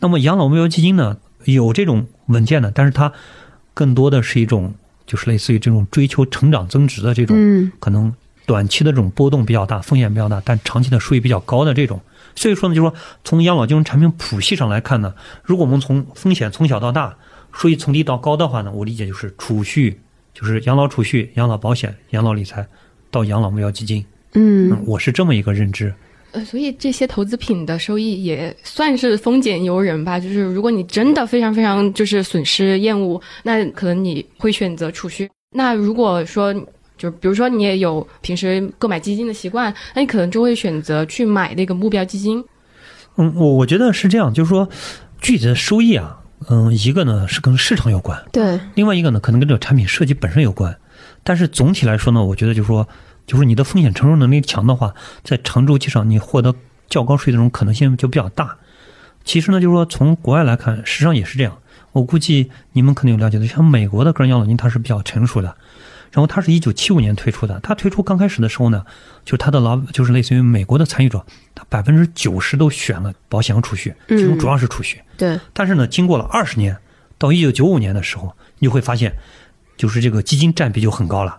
[0.00, 3.12] 那么养老目标基金呢，有这种稳健的，但是它
[3.72, 4.74] 更多的是一种，
[5.06, 8.12] 就是类似于这种追求成长增值的这种，嗯可能
[8.46, 12.00] 短期的这种波动比较大，风险比较大，但长期的收益比较高的这种。
[12.34, 17.16] 所以说呢，就是说从养老金融产品谱系上来看呢，如果我们从风险从小到大，
[17.52, 20.00] 收益从低到高的话呢，我理解就是储蓄，
[20.34, 22.66] 就是养老储蓄、养老保险、养老理财
[23.10, 24.04] 到养老目标基金。
[24.34, 25.94] 嗯嗯，我是这么一个认知。
[26.34, 30.18] 呃，所以这些投资品的收益也算是丰俭由人吧。
[30.18, 35.30] 就是如果你真的非常非常就是损失厌恶，那可能你会选择储蓄。
[35.50, 36.52] 那如果说
[36.98, 42.44] 就比如说你也有平时购买基金的习惯，那你可能就会选择去买那个目标基金。
[43.16, 44.68] 嗯，我我觉得是这样，就是说
[45.20, 46.18] 具体的收益啊，
[46.50, 50.76] 嗯，一个呢是跟市场有关，对，另外一个呢可能跟这个产品设计本身有关。
[51.22, 52.86] 但是总体来说呢，我觉得就是说，
[53.26, 56.54] 就是你的风险承受能力强的话，在长周期上你获得
[56.88, 58.56] 较高税的这种可能性就比较大。
[59.24, 61.58] 其实呢，就是说从国外来看，实际上也是这样。
[61.92, 65.56] 我估计你们可能有了解的，像美国的个人养老金，它是比较成熟的。
[66.10, 68.84] 然后它是一九七五年推出的，它推出刚开始的时候呢，
[69.24, 75.00] 就是它的老就是类似于美国的参与者，他百分之九十都选了保险和储蓄，其中主要是储蓄。
[75.16, 76.76] 对，但是呢，经过了二十年，
[77.18, 79.12] 到一九九五年的时候，你就会发现，
[79.76, 81.38] 就是这个基金占比就很高了。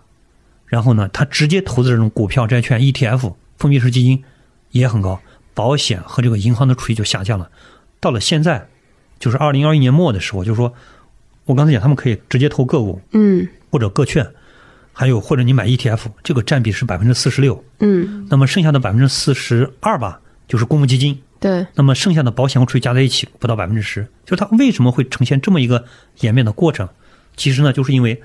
[0.66, 4.22] 然后呢，他直接投资这种股票、债券、ETF、封闭式基金
[4.70, 5.20] 也很高，
[5.54, 7.50] 保险和这个银行的储蓄就下降了。
[8.00, 8.68] 到了现在，
[9.18, 10.74] 就是二零二一年末的时候，就是说
[11.44, 14.26] 我刚才讲，他们可以直接投个股嗯或者个券，
[14.92, 17.64] 还有或者你买 ETF，这个占比是百分之四十六。
[17.78, 21.20] 嗯，那么剩下的百分之四十二吧，就是公募基金。
[21.38, 25.84] 对，那么剩下的保险和储蓄加在一起不到百分之十，就是它为什么会呈现这么一个
[26.20, 26.88] 演变的过程？
[27.36, 28.20] 其实呢，就是因为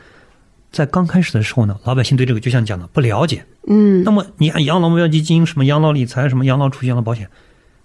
[0.72, 3.44] 在刚开始的时候呢，老百姓对这个就像讲的不了解。
[3.68, 7.28] 嗯那么你按养老目标基金、什么养老理财、什么养老储蓄、养老保险，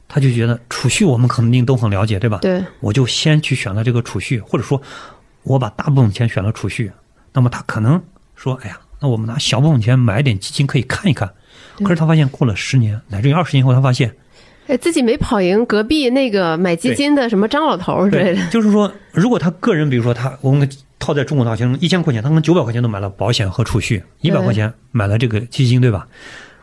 [0.09, 2.39] 他就觉得储蓄我们肯定都很了解，对吧？
[2.41, 4.81] 对，我就先去选了这个储蓄，或者说
[5.43, 6.91] 我把大部分钱选了储蓄，
[7.33, 8.01] 那么他可能
[8.37, 11.31] 说，哎呀，那我们拿小部分钱买点基金可以看一看。
[11.83, 14.15] 可是他发现过了十年乃至于二十年后，他发现
[14.69, 26.07] 哎，自己没跑赢隔壁那个买基金的什么张老头之类的，就是说，如果他个人，比如说他，我们套在中国大学一千块钱，他可能九百块钱都买了保险和储蓄，一百块钱买了这个基金，对吧？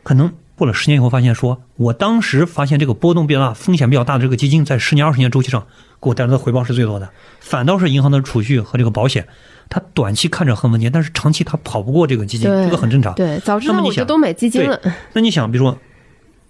[0.03, 5.65] 可能过了十年以后，发现说，我当时发现这个波动比较大、风险比较大的这个基金，在十年、二十年周期上
[6.01, 9.27] 给我带来的回报是最多的，反倒是银行的储蓄和这个保险，
[9.69, 13.13] 它短期看着很稳健，但是长期它跑不过这个基金，这个很正常。
[13.15, 14.79] 对，早知道我就都买基金了，
[15.13, 15.77] 那你想，比如说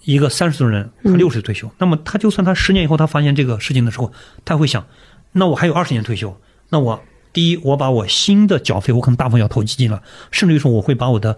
[0.04, 4.12] 一个三十岁的人，他嗯六十岁退休，那么他就算他十年以后他发现这个事情的时候，
[4.44, 4.86] 他会想，
[5.32, 6.36] 那我还有二十年退休，
[6.70, 7.00] 那我
[7.34, 11.38] 第一，我把我新的缴费，我可能大部分要投基金了，甚至于说我会把我的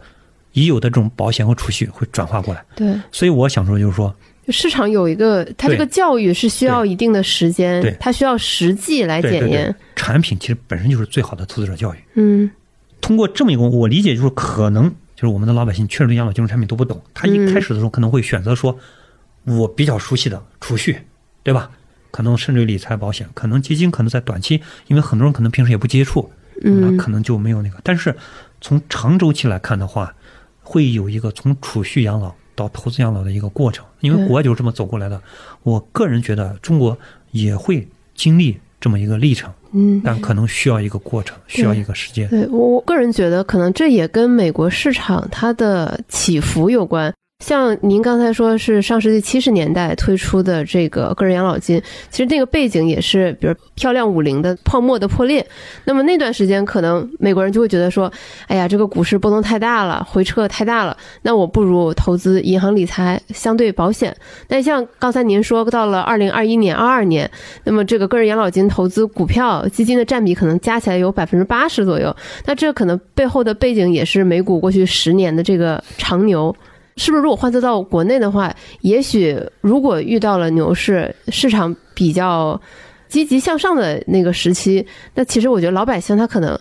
[0.51, 2.63] 已有的这种保险和储蓄会转化过来。
[2.75, 2.99] 对。
[3.11, 4.13] 所以我想说，就是说，
[4.49, 11.97] 市场有一个，它这个教育是需要一定的时间对，它需要实际来检验对。，产品其实本身就是最好的投资者教育。
[12.15, 12.51] 嗯
[13.01, 18.77] 通过这么一个，我理解就是可能就是我们的老百姓确实对养老金融产品都不懂，他一开始的时候可能会选择说，
[19.45, 20.97] 我比较熟悉的储蓄，
[21.43, 21.69] 对吧？
[22.15, 26.29] 可能甚至于理财保险，可能基金可能在短期，因为很多人可能平时也不接触，
[26.61, 27.77] 那嗯可能就没有那个。
[27.83, 28.15] 但是
[28.61, 30.15] 从长周期来看的话，
[30.61, 35.21] 会有一个从储蓄养老到投资养老的一个过程，因为国外就是这么走过来的。
[35.63, 36.97] 我个人觉得中国
[37.31, 42.29] 也会经历这么一个历程，嗯，但可能需要一个过程，需要一个时间。
[42.29, 47.13] 对我我个人觉得，可能这也跟美国市场它的起伏有关。
[47.39, 55.45] 像您刚才说是上世纪七十年代推出的这个个人养老金，其实那个背景也是，比如漂亮五零的泡沫的破裂。
[55.83, 58.11] 那么那段时间，可能美国人就会觉得说，
[58.47, 64.15] 哎呀，这个股市波动太大了，回撤太大了，那我不如投资银行理财，相对保险。
[64.47, 67.29] 但像刚才您说到了二零二一年、二二年，
[67.65, 72.15] 那么这个个人养老金投资股票基金的占比可能加起来有百分之八十左右。
[72.45, 76.55] 那这可能背后的背景也是美股过去十年的这个长牛。
[76.97, 82.59] 是不是如果换算到国内的话，也许如果遇到了牛市，市场比较
[83.09, 86.57] 积极向上的那个时期，那其实我觉得老百姓他可能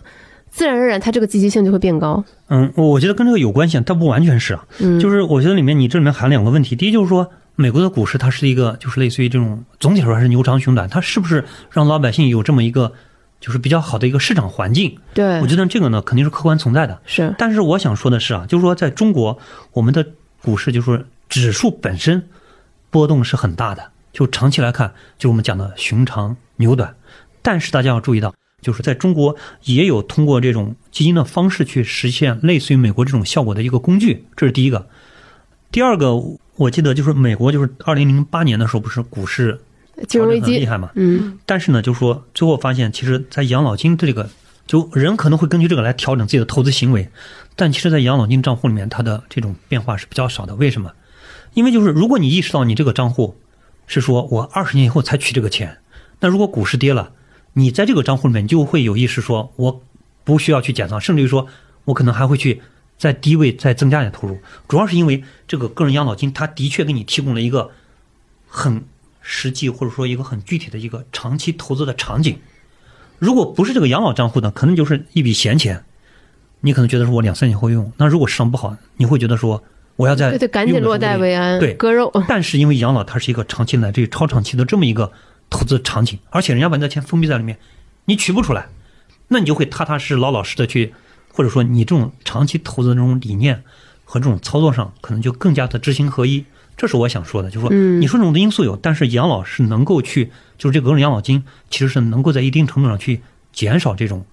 [0.49, 2.21] 自然而然他这个积极性就会变高。
[2.49, 4.65] 嗯，我觉得跟这个有关系，但不完全是啊。
[4.79, 12.91] 嗯，就是我觉得里面你这里面含两个问题，第一就是说，美国的股市它是一个就是类似于这种总体来说还是牛长熊短，它是不是让老百姓有这么一个
[13.39, 14.97] 就是比较好的一个市场环境？
[15.13, 16.99] 对我，觉得这个呢肯定是客观存在的。
[17.05, 19.39] 是但是我想说的是啊，就是说在中国，
[19.71, 20.05] 我们的
[20.45, 22.29] 股市就是指数本身
[22.91, 26.95] 波动是很大的，就长期来看，就我们讲的熊长牛短。
[27.41, 34.87] 但是大家要注意到，就是在中国也有通过这种基金的方式去实现类似于美国这种效果的一个工具，这是第一个。
[35.71, 36.13] 第二个，
[36.57, 39.59] 我记得就是美国就是二零零八年的时候，不是股市
[40.07, 40.91] 金融危机，调整很厉害嘛？
[40.93, 44.29] 嗯但是呢，就是说最后发现，其实，在养老金这个，
[44.67, 47.09] 就人可能会根据这个来调整自己的投资行为，
[47.55, 50.55] 但其实，在养老金账户里面，它的这种变化是比较少的。
[50.55, 50.91] 为什么？
[51.53, 53.37] 因为就是如果你意识到你这个账户
[53.87, 55.77] 是说我二十年以后才取这个钱，
[56.19, 57.13] 那如果股市跌了，
[57.53, 59.81] 你在这个账户里面就会有意识说，我
[60.25, 61.47] 不需要去减仓，甚至于说
[61.85, 62.61] 我可能还会去
[62.97, 64.37] 在低位再增加点投入。
[64.67, 67.71] 主要是因为这个个人养老金，它的确给你提供了一个
[68.47, 68.83] 很
[69.21, 72.37] 实际或者说一个很具体的一个长期投资的场景。
[73.17, 75.85] 如果不是这个养老账户呢，可能就是一笔闲钱，
[76.65, 77.91] 你可能觉得说我两三年后用。
[77.95, 79.63] 那如果市场不好，你会觉得说
[79.97, 82.11] 我要在对对，赶紧落袋为安，对割肉。
[82.27, 85.11] 但是因为养老它是一个长期乃至于超长期的这么一个
[85.51, 87.59] 投资场景，而且人家把你的钱封闭在里面，
[88.05, 88.67] 你取不出来，
[89.27, 90.91] 那你就会踏踏实实、老老实的去，
[91.31, 93.61] 或者说你这种长期投资的这种理念
[94.03, 96.43] 和这种操作上，可能就更加的知行合一。
[96.75, 103.21] 这是我想说的，就是说，嗯你说这种的因素有，但是养老是能够去，就是这个个人养老金其实是能够在一定程度上去
[103.53, 104.25] 减少这种，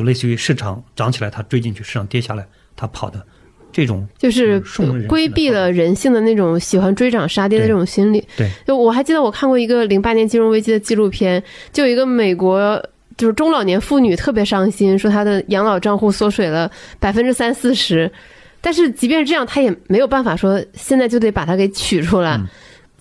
[0.00, 3.22] 就类似于市场涨起来它追进去，市场跌下来它跑的
[3.70, 4.58] 这种就是
[5.06, 8.26] 规避了人性的那种喜欢追涨杀跌的这种心理。
[8.34, 12.82] 对，就我还记得我看过一个零八年金融危机的纪录片，就有一个美国
[13.18, 18.10] 就是中老年妇女特别伤心，说她的养老账户缩水了百分之三四十，
[18.62, 22.38] 但是即便是这样，她也没有办法说现在就得把它给取出来。
[22.38, 22.48] 嗯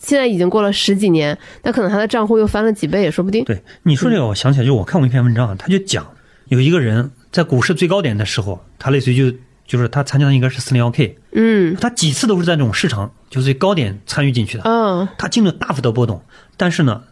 [0.02, 3.44] 现在已经过了十几年，那可能她的账户又翻了几倍也说不定。
[3.44, 6.10] 对你说这个，我想起来，就是我看过一篇文章啊，他就讲
[6.50, 16.22] 有一个人在股市最高点的时候，他类似于就就是他参加的应该是四零幺 K，嗯他几次都是在这种市场就是最高点参与进去的，嗯，他经历了大幅的波动，
[16.58, 17.04] 但是呢，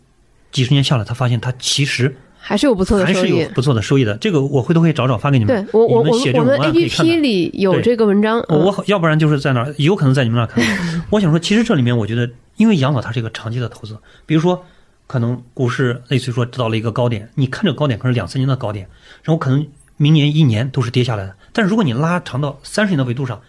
[0.52, 3.50] 几十年下来，他发现他其实还是有不错的收益还是有。
[3.50, 4.18] 不错的收益的。
[4.18, 7.22] 这个我回头可以找找发给你们，对我我们写这我我们种文案可 A 以 P 看 P 到。
[7.22, 8.40] 里有对这个文章。
[8.50, 11.04] 嗯我要不然就是在那儿，有可能在你们那儿看到。
[11.12, 14.66] 我想说，其实这里面我觉得，因为养老它是一个长期的投资，比如说，
[15.08, 18.88] 可能股市类似于说到了一个高点，你看这个高点可能是两三年的高点，
[19.24, 21.36] 然后可能明年一年都是跌下来的。
[21.54, 23.42] 但是如果你拉长到三十年的维度上，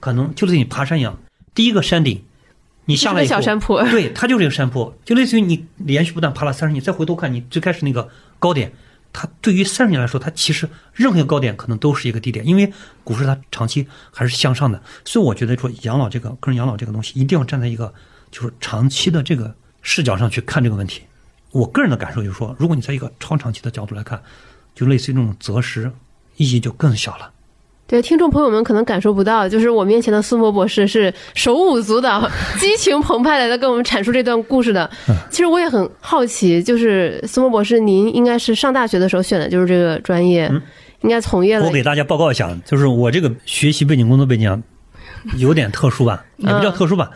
[0.00, 1.18] 可能就类似于你爬山一样，
[1.54, 2.22] 第一个山顶，
[2.86, 8.08] 你下来一个小，山坡，对，它就是一个山坡，就类似于你连续不断爬了三十年，再回头看你最开始那个
[8.38, 8.72] 高点，
[9.12, 12.70] 它对于三十年来说，它其实任何一个高点可能都是一个低点，因为
[13.04, 17.94] 股市它长期还是向上的，所以我觉得说养老这个个人养老这个东西，一定要站在一个
[18.30, 19.54] 就是长期的这个
[19.84, 21.02] 视角上去看这个问题。
[21.52, 24.20] 我个人的感受就是说，如果你在一个超长期的角度来看，
[24.74, 25.92] 就类似于这种择时，
[26.36, 27.30] 意义就更小了。
[27.86, 32.28] 对听众朋友们可能感受不到，就是我面前的苏博博士是手舞足蹈、
[32.58, 34.90] 激情澎湃的在跟我们阐述这段故事的。
[35.30, 40.50] 其实我也很好奇，就是苏博博士，您应该是上大学的时候选的就是这个专业，
[41.02, 44.58] 应该从业了我给大家报告一下，就是我这个学习背景、工作背景啊
[45.36, 47.10] 有点特殊吧，也不叫特殊吧，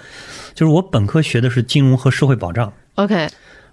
[0.58, 3.28] 就是我本科学的是金融和社会保障，OK，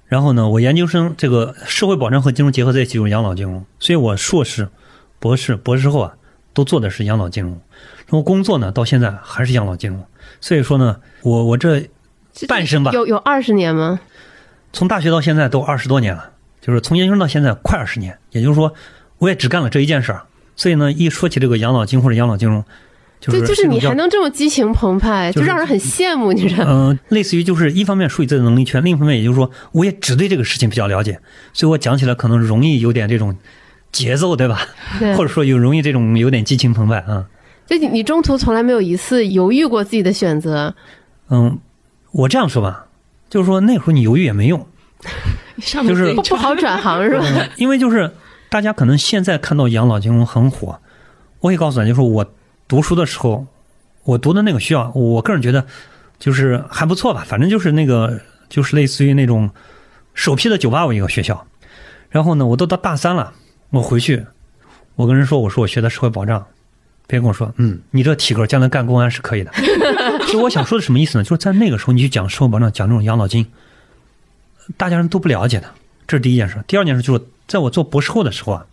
[0.05, 4.69] 然后呢，我研究生这个社会保障和金融结合在一起就是养老金融，所以我硕士、
[5.17, 6.13] 博士、博士后啊
[6.53, 10.05] 都做的是养老金融，然后工作呢到现在还是养老金融，
[10.39, 11.89] 所以说呢，我我这
[12.47, 13.99] 半生吧，有有二十年吗？
[14.71, 18.71] 从大学到现在都二十多年了，就是从研究生到现在快二十年，也就是说，
[19.17, 20.21] 我也只干了这一件事儿。
[20.55, 22.63] 所以呢，一说起这个养老金或者养老金融，
[23.31, 26.71] 就是就就是你还能这么激情澎湃，就就是让人很羡慕，你知道吗？
[26.71, 31.19] 嗯、类似于就是一方面属于自己的能力圈，另一方面也就是说，我也只对这个事情比较了解，
[31.53, 33.35] 所以我讲起来可能容易有点这种
[33.91, 34.61] 节奏，对吧？
[34.99, 37.25] 对或者说有容易这种有点激情澎湃啊。
[37.67, 40.75] 就你你中途从来没有一次犹豫过自己的选择，
[41.29, 41.57] 嗯，
[42.11, 42.85] 我这样说吧，
[43.29, 44.67] 就是说那时候你犹豫也没用，
[45.57, 47.25] 上就是不不好转行是吧？
[47.27, 48.11] 嗯因为就是
[48.49, 50.79] 大家可能现在看到养老金融很火，
[51.39, 52.31] 我可以告诉大家，就是我
[52.67, 53.47] 读书的时候，
[54.03, 55.65] 我读的那个学校，我个人觉得
[56.19, 59.49] 就是还不错吧，反正就是那个就是类似于那种
[60.13, 61.45] 首批的九八五一个学校。
[62.09, 63.33] 然后呢，我都到大三了，
[63.71, 64.25] 我回去，
[64.95, 66.45] 我跟人说，我说我学的社会保障，
[67.07, 69.51] 别人跟我说，嗯，你这体格将来干公安是可以的。
[70.25, 71.23] 其实我想说的什么意思呢？
[71.23, 73.45] 就是在那个时候，你去讲社会保障，讲这种养老金，
[74.77, 75.69] 大家人都不了解的，
[76.07, 76.63] 这是第一件事。
[76.65, 78.65] 第二件事就是，在我做博士后的时候啊，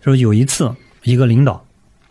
[0.00, 0.72] 就是有一次
[1.02, 1.65] 一个领导，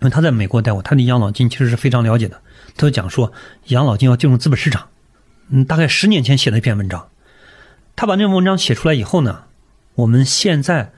[0.05, 2.39] 因为他在美国待过，他对养老金其实是非常了解的，
[2.75, 3.33] 他就讲说
[3.69, 4.87] 养老金要进入资本市场。
[5.49, 7.09] 嗯，大概十年前写的一篇文章，
[7.95, 9.45] 他把那篇文章写出来以后呢，
[9.95, 10.91] 我们现在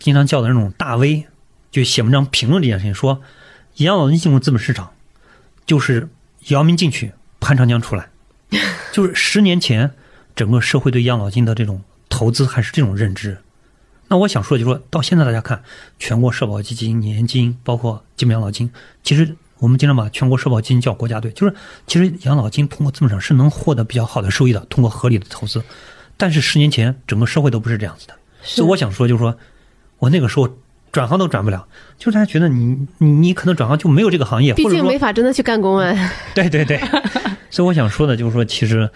[0.00, 1.26] 经常叫的那种大 V，
[1.70, 3.22] 就写文章评论这件事情，说
[3.76, 4.90] 养老金进入资本市场，
[5.64, 6.08] 就是
[6.48, 8.08] 姚明进去，潘长江出来，
[8.90, 9.92] 就是十年前
[10.34, 13.38] 整个社会对养老金的这种投资还是这种认知。
[14.08, 15.62] 那我想说的就是说到现在大家看，
[15.98, 18.70] 全国社保基金、年金，包括基本养老金，
[19.02, 21.54] 其实我们经常把全国社保基金叫国家队，就是
[21.86, 25.62] 其实养老金通过资本市场是能获得比较好的收益的，通过合理的投资。
[26.16, 29.36] 但是十年前整个社会都不是这样子的，所以我想说，就是说
[29.98, 30.48] 我那个时候
[30.90, 31.66] 转行都转不了，
[31.98, 35.94] 就是大家觉得你你你可能转行就没有这个行业，毕竟没法真的去干公安。
[36.34, 36.80] 对 对对，
[37.50, 38.88] 所以我想说的就是说，其实，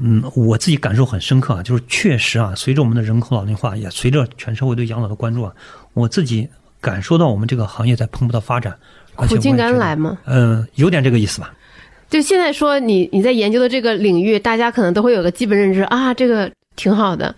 [0.00, 5.52] 嗯，我自己感受很深刻啊，就是确实啊，随着我们的人口老龄化，也随着全社会对养老的关注啊，
[5.94, 6.48] 我自己
[6.80, 8.76] 感受到我们这个行业在蓬勃的发展。
[9.14, 10.18] 苦尽甘来吗。
[10.24, 11.54] 嗯，有点这个意思吧。
[12.08, 17.34] 就现在说你你在研究的这个领域，大家可能都会有个基本认知啊，这个挺好的。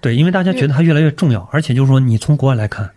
[0.00, 2.88] 对，因为大家觉得它越来越重要，而且就是说，你从国外来看，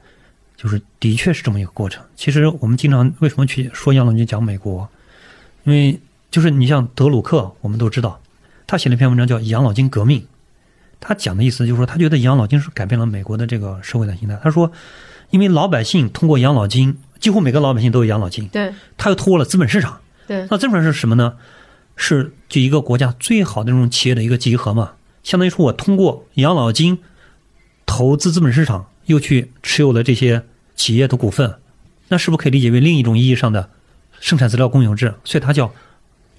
[0.55, 2.03] 就是的确是这么一个过程。
[2.15, 4.88] 其实我们经常为什么去说养老金讲美国，
[5.63, 5.99] 因为
[6.32, 8.21] 就是你像德鲁克，我们都知道，
[8.67, 10.21] 他写了一篇文章叫《养老金革命》，
[10.99, 14.39] 他讲的意思就是说，他觉得养老金是改变了美国的这个社会的形态。
[14.43, 14.71] 他说，
[15.30, 19.99] 因为老百姓通过养老金，几乎每个老百姓都有养老金，对他又通过了资本市场。
[20.27, 21.36] 对，那资本市场是什么呢？
[21.95, 26.99] 是就一个国家最好的那种企业的一个集合嘛，相当于说我通过养老金
[27.86, 30.45] 投资资本市场，又去持有了这些
[30.77, 31.55] 企业的股份，
[32.07, 33.69] 那是不是可以理解为另一种意义上的
[34.21, 35.13] 生产资料公有制？
[35.25, 35.73] 所以它叫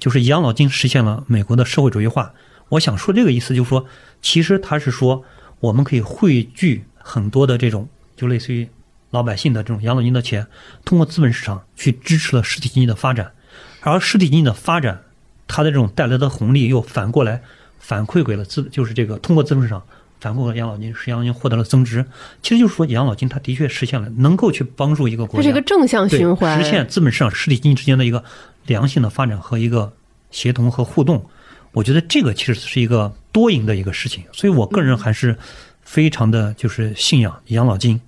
[0.00, 2.32] 就是养老金实现了美国的社会主义化。
[2.70, 3.86] 我想说这个意思，就是说，
[4.20, 5.24] 其实它是说
[5.60, 8.68] 我们可以汇聚很多的这种就类似于
[9.10, 10.46] 老百姓的这种养老金的钱，
[10.84, 13.32] 通过资本市场去支持了实体经济的发展。
[13.80, 15.02] 而实体经济的发展，
[15.46, 17.42] 它的这种带来的红利又反过来
[17.78, 19.82] 反馈给了资，就是这个通过资本市场
[20.20, 22.04] 反馈给养老金，使养老金获得了增值。
[22.42, 26.62] 其实就是说，养老金它的确实现了能够去帮助一个国家，它是一个正向循环。
[26.62, 28.22] 实现资本市场、实体经济之间的一个
[28.66, 29.92] 良性的发展和一个
[30.30, 31.24] 协同和互动。
[31.72, 35.36] 我觉得这个其实是一个多赢的一个事情，所以我个人还是
[35.82, 38.00] 非常的就是信仰养老金，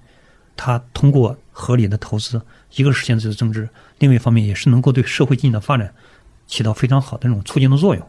[0.57, 2.43] 它通过合理的投资，
[2.75, 3.69] 一个是实现自己的增值，
[4.01, 5.95] 另外一方面也是能够对社会经济的发展
[6.49, 8.05] 起到非常好的那种促进的作用。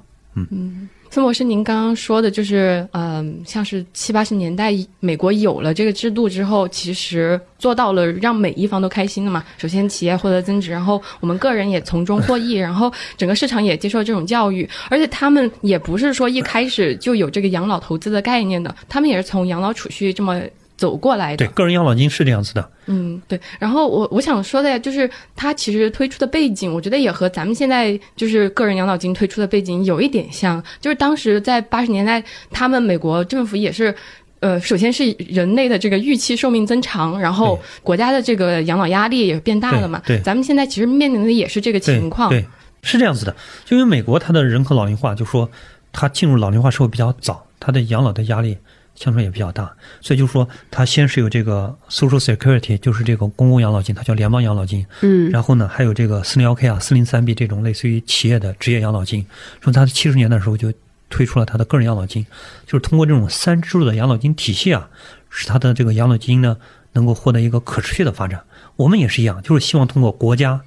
[1.14, 9.44] 孙博士，您刚刚说的就是，嗯、像是七八十年代美国有了这个制度之后，其实做到了让每一方都开心的嘛。
[9.60, 20.42] 首先，企业获得增值，然后我们个人也从中获益， 然后整个市场也接受这种教育，而且他们也不是说一开始就有这个养老投资的概念的，他们也是从养老储蓄这么
[20.78, 21.48] 走过来的对，。
[21.54, 22.72] 个人养老金是这样子的。
[22.86, 23.40] 嗯，对。
[23.60, 30.64] 然后我我想说的呀，就是它其实推出的背景，我觉得也和咱们现在就是个人养老金推出的背景有一点像。
[30.80, 33.96] 就是当时在八十年代，他们美国政府也是。
[34.40, 40.02] 呃，首先是人类的这个预期寿命增长，然后国家的这个养老压力也变大了嘛。
[40.06, 42.30] 对对咱们现在其实面临的也是这个情况。
[42.30, 42.46] 对，
[42.82, 43.34] 是这样子的。
[43.64, 45.50] 就因为美国它的人口老龄化，就说
[45.94, 48.58] 它进入老龄化社会比较早，它的养老的压力
[48.96, 49.72] 相对也比较大，
[50.02, 54.86] 所以就说它先是有这个 Social Security，就是这个公共养老金，它叫联邦养老金。
[55.02, 59.26] 嗯，然后呢，还有这个四零幺 K 啊、四零三 B 这种类似于企业的职业养老金。
[59.62, 60.72] 说它七十年代的时候就
[61.10, 62.26] 推出了它的个人养老金，
[62.66, 64.90] 就是通过这种三支柱的养老金体系啊，
[65.30, 66.58] 使它的这个养老金呢
[66.94, 68.44] 能够获得一个可持续的发展。
[68.76, 70.62] 我们也是一样，就是希望通过国家、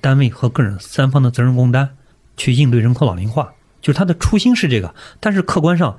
[0.00, 1.90] 单位和个人三方的责任共担，
[2.36, 3.52] 去应对人口老龄化。
[3.80, 5.98] 就是它的初心是这个，但是客观上，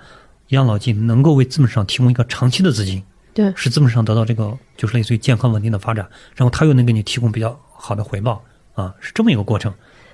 [0.49, 9.73] 养老金能够为资本市场提供一个长期的资金，对，使资本市场得到这个就是类似于健康稳定的发展，然后它又能给你提供比较好的回报啊，是这么一个过程。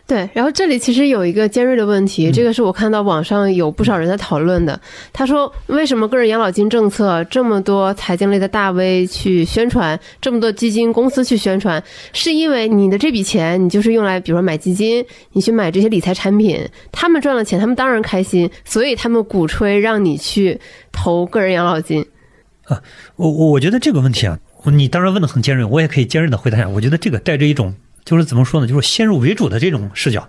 [0.10, 4.82] 对，然后这里其实有一个尖锐的问题，这个是我看到网上有不少人在讨论的。
[5.14, 20.60] 他说，为什么个人养老金政策这么多财经类的大 V 去宣传，这么多基金公司去宣传，是因为你的这笔钱你就是用来，比如说买基金，你去买这些理财产品，他们赚了钱，他们当然开心，所以他们鼓吹让你去
[20.92, 22.04] 投个人养老金。
[22.64, 22.82] 啊
[23.16, 26.68] 我我我觉得这个问题啊，你当然问的很尖锐，我也可以尖锐的回答一下。
[26.68, 27.76] 我觉得这个带着一种
[28.10, 30.28] 就是怎么说呢，就是先入为主的这种视角。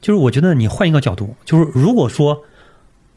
[0.00, 2.44] 就是我觉得你换一个角度，就是如果说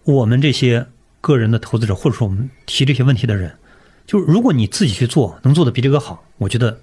[0.05, 0.87] 我们这些
[1.21, 3.55] 个人的投资者，或者说我们提这些问题的人，
[4.07, 6.79] 就是如果你自己去做，能做的比这个好，我觉得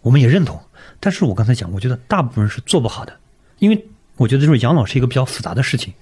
[0.00, 0.60] 我们也认同。
[0.98, 3.16] 但是我刚才讲，我觉得大部分人是做不好的，
[3.60, 3.86] 因为
[4.16, 5.94] 我觉得就是养老是一个比较复杂的事情。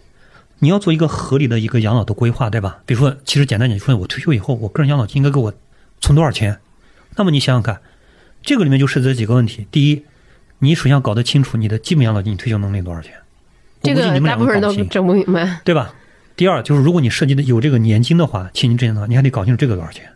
[0.61, 2.79] 你要做一个合理的一个养老的规划，对吧？
[2.87, 5.53] 比如说，其实简单讲，说我退休以后，我个人养老金应该给我
[6.01, 6.59] 存多少钱？
[7.17, 7.83] 那么你想想看，
[8.41, 9.67] 这个里面就涉及几个问题。
[9.71, 10.05] 第一，
[10.61, 13.13] 你首先要搞得清楚你的基本养老金你退休能力多少钱。
[13.83, 15.61] 这个你们大部分人都整不明白。
[15.65, 15.95] 对吧？
[16.37, 20.11] 第二就是，如果你涉及的有这个年金的话，七年之前的话，你还得搞清楚这个多少钱。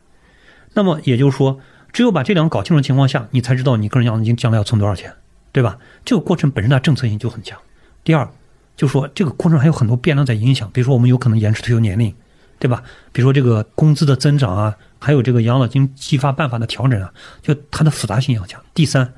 [0.75, 1.61] 那么也就是说，
[1.93, 5.13] 只有把这两个搞清楚的情况下，你才知道你个人养老金将来要存多少钱，
[5.53, 5.79] 对吧？
[6.05, 7.59] 这个过程本身它政策性就很强。
[8.05, 8.29] 第二，
[8.77, 12.15] 就说这个过程还有很多变量在影响，比如说我们有可能延迟退休年龄，
[12.59, 12.83] 对吧？
[13.13, 17.13] 比如说这个工资的增长啊，还有这个养老金计发办法的调整啊，
[17.43, 18.61] 就它的复杂性要强。
[18.75, 19.13] 第三，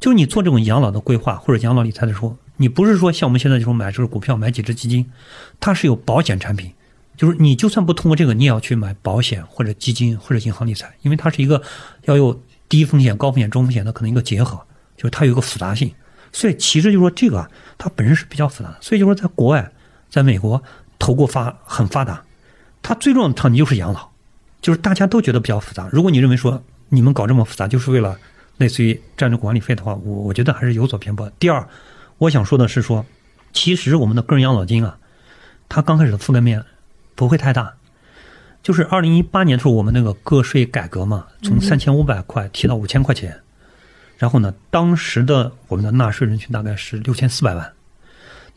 [0.00, 5.08] 就是你做这种养老的规划或者养老理财的时候，你不是说像我们现在这种买这个股票、买几只基金，
[5.60, 6.72] 它是有保险产品，
[7.16, 11.62] 就是你就算不通过这个，你也要去买保险或者基金或者银行理财，因为它是一个
[12.06, 14.58] 要有低风险、高风险、中风险的可能一个结合，
[14.96, 15.92] 就是它有一个复杂性。
[16.32, 18.78] 所以其实就是说这个啊它本身是比较复杂的。
[18.80, 19.70] 所以就是说在国外，
[20.08, 20.62] 在美国
[20.98, 22.22] 投顾发很发达，
[22.80, 24.08] 它最重要的场景就是养老，
[24.62, 25.88] 就是大家都觉得比较复杂。
[25.92, 28.16] 如果你认为说你们搞这么复杂就是为了
[28.60, 31.28] 类似于占着管理费的话，我我觉得还是有所偏颇。
[31.38, 31.66] 第二，
[32.18, 33.06] 我想说的是说，
[33.54, 34.98] 其实我们的个人养老金啊，
[35.66, 36.62] 它刚开始的覆盖面
[37.14, 37.74] 不会太大。
[38.62, 43.40] 就是二零一八年的时候，我们那个个税改革嘛，从三千五百块提到五千块钱，
[44.18, 47.72] 然后呢，当时的我们的纳税人群大概是六千四百万，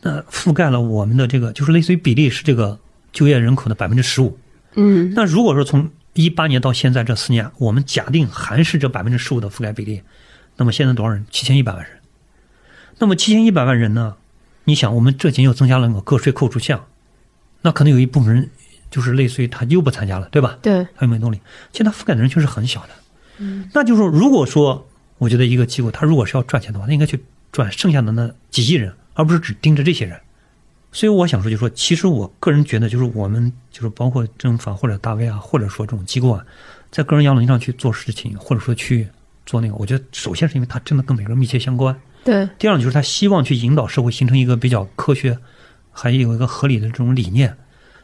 [0.02, 2.78] 那覆盖了我们的这个就是类似于比例是这个
[3.14, 4.38] 就业人口的百分之十五。
[4.74, 10.02] 嗯那如果说从一八年到现在这四年，我们假定还是这百分之十五的覆盖比例，
[10.56, 11.26] 那么现在多少人？
[11.30, 11.98] 七千一百万人。
[12.98, 14.16] 那么七千一百万人呢？
[14.64, 16.86] 你想，我们这几年又增加了那个个税扣除项，
[17.62, 18.48] 那可能有一部分人
[18.90, 20.56] 就是类似于他又不参加了，对吧？
[20.62, 21.40] 对，他又没有动力？
[21.72, 22.90] 现在覆盖的人群是很小的。
[23.38, 24.88] 嗯，那就是说，如果说
[25.18, 30.18] 我觉得一个机构他如果是要赚钱的话，他应该去赚剩下的那几亿人，而不是只盯着这些人。
[30.94, 36.46] 所以我想说，就是说，其实我个人觉得，就是我们就是包括政法或者大 V 啊，或者说这种机构啊，
[36.92, 39.08] 在个人养老金上去做事情，或者说去
[39.44, 42.00] 做那个，我觉得首先是因为它真的跟每个人密切相关。
[42.22, 45.36] 对，第二呢，就是他希望去引导社会形成一个比较科学，
[45.90, 47.56] 还有一个合理的这种理念。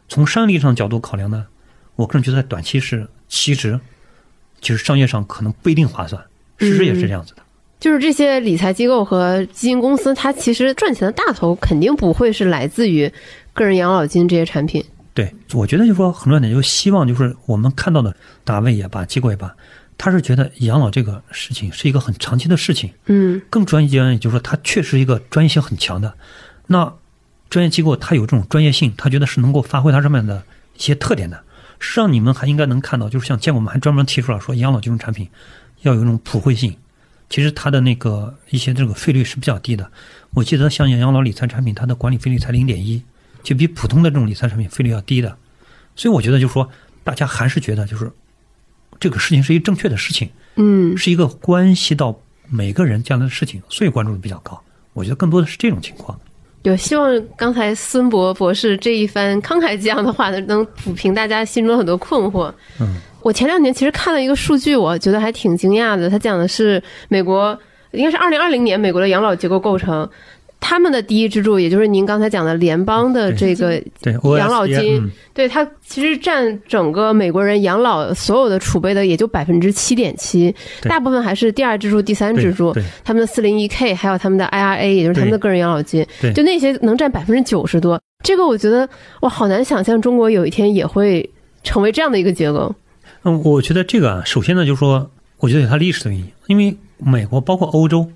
[0.08, 1.46] 从商业上角度考量呢，
[1.94, 3.78] 我个人觉得在短期是其实，
[4.60, 6.20] 就是商业上可能不一定划算，
[6.58, 7.42] 事实也是这样子的。
[7.80, 13.10] 就是这些理财机构和基金公司，它其实赚钱的大头肯定不会是来自于
[13.54, 14.84] 个人养老金这些产品。
[15.14, 18.14] 对，我觉得就是说很重要点，就是希望就是我们看到的
[18.44, 19.52] 单位也罢，机构也罢，
[19.96, 22.92] 他是觉得养老这个事情是一个很长期的事情。
[23.06, 26.14] 嗯更专业就是说，它确实一个专业性很强的。
[26.66, 26.92] 那
[27.48, 30.44] 专业机构它有这种专业性，他觉得是能够发挥它上面的
[30.76, 31.42] 一些特点的。
[31.78, 35.26] 实际上，你们还应该能看到，就是像见过我们还专门提出了说，养老金融产品
[35.80, 36.76] 要有一种普惠性。
[37.30, 39.90] 其实它的那个一些这个费率是比较低的。
[40.34, 43.02] 我记得像养老理财产品，它的管理费率才零点一，
[43.42, 45.34] 就比普通的这种理财产品费率要低的。
[45.96, 46.68] 所以我觉得就是说，
[47.02, 48.10] 大家还是觉得就是
[48.98, 50.28] 这个事情是一个正确的事情。
[50.56, 54.60] 嗯是一个关系到每个人将来的事情，所以关注度比较高。
[54.92, 56.18] 我觉得更多的是这种情况。
[56.62, 62.52] 有希望刚才孙博博士这一番慷慨激昂的话呢，能抚平大家心中很多困惑。
[62.80, 66.08] 嗯，我前两年其实看了一个数据，我觉得还挺惊讶的。
[66.08, 67.58] 他讲的是美国，
[67.92, 70.08] 应该是二零二零年美国的养老结构构成，
[70.58, 73.82] 他们的第一支柱，也就是您刚才讲的联邦的这个，
[74.38, 88.00] 养老金嗯对它其实占整个美国人养老所有的储备的也就百分之七点七，大部分还是第二支柱、第三支柱，他们的四零一 k 还有他们的 IRA，也就是他们的个人养老金，就那些能占百分之九十多。
[88.22, 88.86] 这个我觉得
[89.20, 91.28] 我，好难想象中国有一天也会
[91.62, 92.74] 成为这样的一个结构。
[93.22, 98.10] 嗯，我觉得这个啊，首先呢，就是说，我觉得有它历史的原因，因为美国包括欧洲，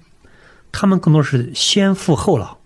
[0.73, 2.57] 他们更多是先富后老，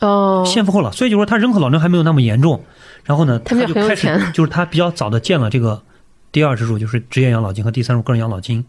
[0.00, 2.64] 哦，先富后老，所以就说他人口老龄还没有那么严重，
[3.04, 5.82] 然后呢，他就开始就是他比较早的建了这个
[6.30, 8.64] 第二支柱，就是职业养老金和第三支柱个人养老金。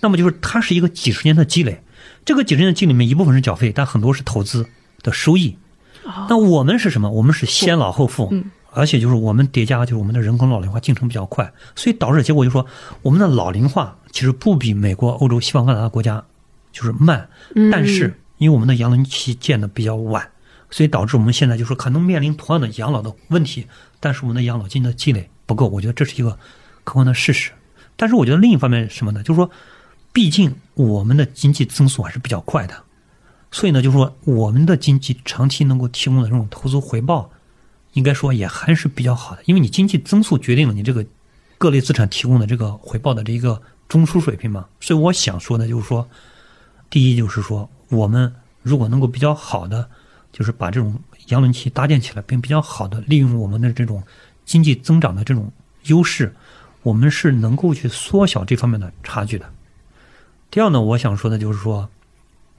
[0.00, 1.82] 那么就是它是一个几十年的积累，
[2.24, 4.66] 这个几十年的积累里面一部分是缴费，但很多是投资
[5.02, 5.56] 的收益。
[6.28, 7.10] 那我们是什么？
[7.10, 12.66] 我们是先老后富，嗯而且就是我们叠加，就是我们的人口老龄化进程比较快，所以导致的结果就是说，
[13.02, 16.22] 我们的老龄化其实不比美国、欧洲、西方发达的国家
[16.72, 20.28] 就是慢，嗯但是因为我们的养老期建的比较晚，
[20.70, 23.66] 所以导致我们现在就是可能面临同样的养老的问题，
[24.00, 26.30] 但是我们的养老金的积累不够，我觉得这是一个
[26.82, 27.52] 客观的事实。
[27.96, 29.22] 但是我觉得另一方面是什么呢？
[29.22, 29.48] 就是说，
[30.12, 32.74] 毕竟我们的经济增速还是比较快的，
[33.52, 37.30] 所以呢，就是说我们的经济长期能够提供的这种投资回报，
[37.94, 41.04] 应该说也还是比较好的，因为你经济增速决定了你这个
[41.58, 44.66] 各类资产提供的这个回报的这一个中枢水平嘛。
[44.80, 46.06] 所以我想说的就是说，
[46.90, 48.32] 第一就是说，我们
[48.62, 49.88] 如果能够比较好的，
[50.32, 54.02] 就是把这种养老期搭建起来，并比较好的利用我们的这种
[54.44, 55.50] 经济增长的这种
[55.84, 56.34] 优势，
[56.82, 59.48] 我们是能够去缩小这方面的差距的。
[60.50, 61.88] 第二呢，我想说的就是说，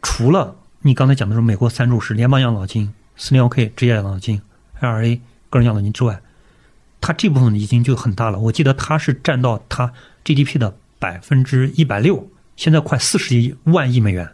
[0.02, 4.42] 除了你刚才讲的是美国三柱是联邦养老金、四零幺 k 职业养老金、
[4.82, 5.20] IRA
[5.50, 6.22] 个人养老金之外，
[7.02, 8.40] 它这部分已经就很大了。
[8.40, 9.92] 我记得它是占到它
[10.24, 14.30] GDP 的百分之一百六，现在快四十亿万亿美元。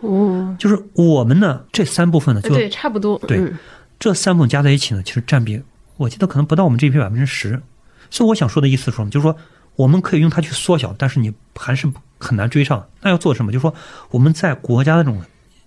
[0.00, 3.18] 哦，就是我们呢这三部分呢，就对，差不多。
[3.20, 3.58] 对嗯
[3.98, 5.62] 这三部分加在一起呢，其实占比
[5.96, 7.62] 我记得可能不到我们 GDP 百分之十。
[8.10, 9.08] 所以我想说的意思是什么？
[9.08, 9.34] 就是说
[9.76, 12.86] 我们可以用它去缩小，但是你还是很难追上。
[13.00, 13.52] 那要做什么？
[13.52, 13.72] 就是说
[14.10, 15.22] 我们在国家的这种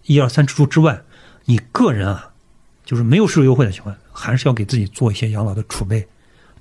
[0.06, 1.02] 一二三支柱之外，
[1.46, 2.32] 你个人啊，
[2.88, 6.08] 就是没有税收优惠的情况，还是要给自己做一些养老的储备。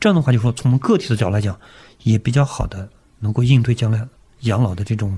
[0.00, 1.56] 这样的话，就说从我们个体的角度来讲，
[2.02, 2.88] 也比较好的
[3.20, 4.04] 能够应对将来
[4.40, 5.16] 养老的这种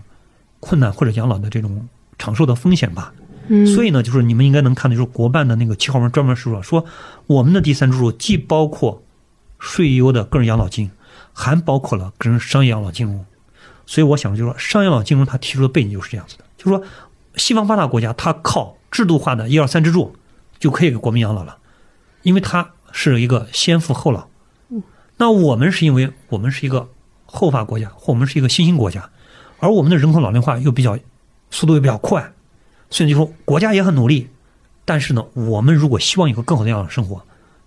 [0.60, 1.88] 困难或者养老的这种
[2.18, 3.10] 承受的风险吧。
[3.46, 6.84] 嗯，所以呢，就是你们应该能看到，就是国办的那个七号文专门说了，说
[7.26, 9.02] 我们的第三支柱既包括
[9.58, 10.90] 税优的个人养老金，
[11.32, 13.24] 还包括了个人商业养老金融。
[13.86, 16.86] 所以我想就是说，商业养老金融它提出的背景就是这样子的，就是说
[17.36, 20.14] 西方发达国家它靠制度化的一二三支柱
[20.58, 21.58] 就可以给国民养老了，
[22.22, 24.26] 因为他是一个先富后老。
[25.16, 26.88] 那我们是因为我们是一个
[27.26, 29.10] 后发国家，或我们是一个新兴国家，
[29.58, 30.98] 而我们的人口老龄化又比较
[31.50, 32.32] 速度又比较快，
[32.90, 34.28] 所以就说国家也很努力，
[34.84, 37.20] 但是呢，我们如果希望有个更好的养老生活，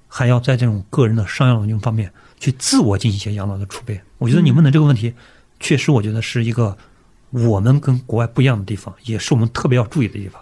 [0.07, 3.99] 还要在这种个人的商业养老金方面去自我进行一些养老的储备。
[4.17, 5.13] 我觉得你问的这个问题，
[5.59, 6.77] 确实我觉得是一个
[7.31, 10.41] 我们跟国外不一样的地方，也是我们特别要注意的地方。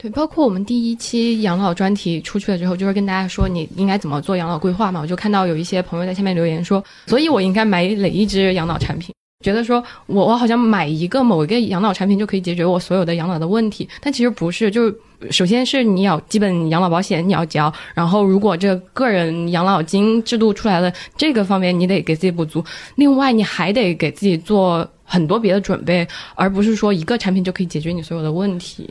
[0.00, 5.00] 对，包括我们第一期养老专题出去了之后，就是跟大家说你应该怎么做养老规划嘛。
[5.00, 9.12] 我就看到有一些朋友在下面留言说，所以我应该买哪一支养老产品？
[9.44, 14.70] 觉得说我我好像买一个某一个养老产品就可以解决我所有的养老的问题，但其实不是。
[14.70, 14.96] 就是
[15.32, 22.64] 首先是你要基本养老保险你要交，然后如果这个人养老金制度出来了，这个方面你得给自己补足。
[22.94, 28.88] 另外你还得给自己做很多别的准备，而不是说一个产品就可以解决你所有的问题。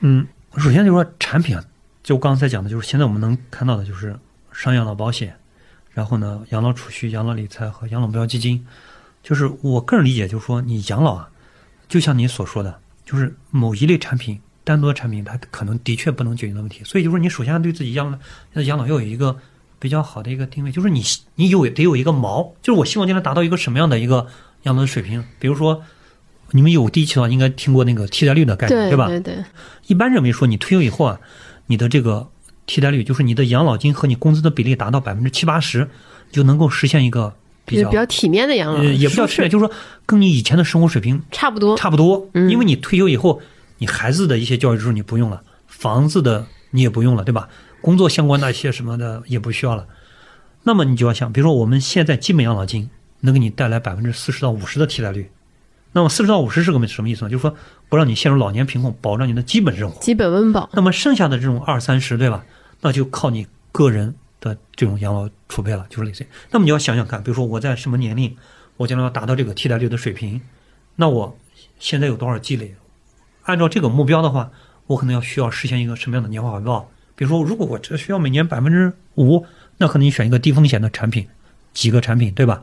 [0.00, 0.26] 嗯，
[0.56, 1.64] 首先就是说产品啊，
[2.02, 4.18] 就刚才讲的，就是现在我们能看到的就是
[4.52, 5.36] 商业养老保险，
[5.92, 8.66] 然后呢，养老储蓄、养老理财和养老目标基金。
[9.22, 11.28] 就是我个人理解，就是说你养老啊，
[11.88, 16.84] 就像你所说的，就是某一类产品，单独的产品，它可能的确不能解决的问题。
[16.84, 19.36] 所以就是，你首先对自己养老养老要有一个
[19.80, 21.02] 比较好的一个定位，就是你
[21.34, 24.28] 你有得有一个锚，就是我希望将来达到一个什么样的一个
[24.62, 25.24] 养老的水平。
[25.40, 25.82] 比如说，
[26.56, 29.08] 你们有第一期的话，应该听过那个替代率的概念，对吧？
[29.08, 29.44] 对对，
[29.88, 31.20] 一般认为说，你退休以后啊，
[31.66, 32.26] 你的这个
[32.64, 35.86] 替代率，就是你的养老金和你工资的比例达到百分之七八十，
[36.32, 37.34] 就能够实现一个
[37.66, 39.74] 比较比较体面的养老，呃，也不 叫体面，就是说
[40.06, 41.76] 跟你以前的生活水平差不多。
[41.76, 42.26] 差不多。
[42.32, 43.42] 嗯因为你退休以后，
[43.78, 47.48] 你孩子的一些教育支出你不用了，房子的你也不用了，对吧？
[47.82, 49.86] 工作相关的一些什么的也不需要了。
[50.62, 52.88] 那么你就要想，比如说我们现在基本养老金
[53.20, 55.30] 能给你带来百分之四十到五十的替代率，
[55.96, 57.30] 那么四十到五十是个什么意思呢？
[57.30, 57.56] 就是说
[57.88, 59.98] 不让你陷入老年贫困，保障你的基本生活。
[59.98, 62.44] 基本温饱，那么剩下的这种二三十，对吧？
[62.82, 66.26] 那就靠你个人的这种养老储备了，就是类似于。
[66.50, 68.36] 那么你要想想看，比如说我在什么年龄，
[68.76, 70.42] 我将来要达到这个替代率的水平，
[70.96, 71.38] 那我
[71.78, 72.74] 现在有多少积累？
[73.44, 74.50] 按照这个目标的话，
[74.88, 76.90] 我可能要需要实现一个什么样的年化回报？
[77.14, 79.46] 比如说，如果我只需要每年百分之五，
[79.78, 81.26] 那可能你选一个低风险的产品，
[81.72, 82.62] 几个产品，对吧？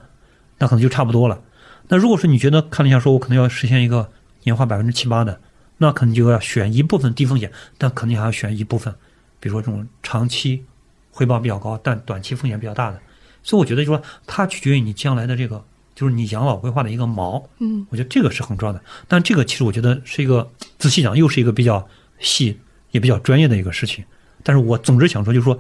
[0.60, 1.42] 那可能就差不多了。
[1.88, 4.10] 那如果说你觉得看了一下，说我可能要实现一个
[4.44, 5.40] 年化百分之七八的，
[5.78, 8.94] 那可能就要选一部分低风险，但肯定还要选一部分，
[9.40, 10.64] 比如说这种长期
[11.12, 13.00] 回报比较高，但短期风险比较大的。
[13.44, 15.64] 所以我觉得就说它取决于你将来的这个，
[15.94, 17.44] 就是你养老规划的一个锚。
[17.60, 18.82] 嗯，我觉得这个是很重要的。
[19.08, 21.86] 但这个其实我觉得是一个仔细讲，又是一个比较
[22.20, 22.58] 细
[22.92, 24.04] 也比较专业的一个事情。
[24.42, 25.60] 但是我总之想说，就是说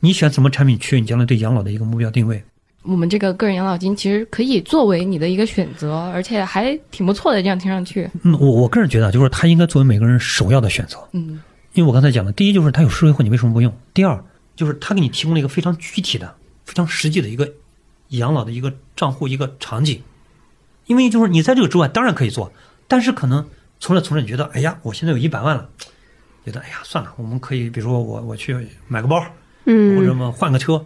[0.00, 2.44] 你选什么产品，取决于你将来对养老的一个目标定位。
[2.82, 7.40] 我们这个个人养老金其实可以作为你的一个选择，而且还挺不错的。
[7.42, 10.98] 这样听上去，嗯，我我个人觉得啊，就是它应该作为每个人首要的选择。
[11.12, 11.40] 嗯
[11.74, 13.74] 因为我刚才讲了，第一就是它有社会惠，你为什么不用？
[13.94, 14.22] 第二
[14.54, 16.34] 就是它给你提供了一个非常具体的、
[16.66, 17.50] 非常实际的一个
[18.08, 20.02] 养老的一个账户一个场景。
[20.86, 22.52] 因为就是你在这个之外当然可以做，
[22.88, 23.48] 但是可能
[23.80, 25.66] 从这从这你觉得，哎呀，我现在有一百万了，
[26.44, 28.54] 觉得哎呀算了，我们可以比如说我我去
[28.86, 29.24] 买个包，
[29.64, 30.84] 嗯或者嗯，么换个车，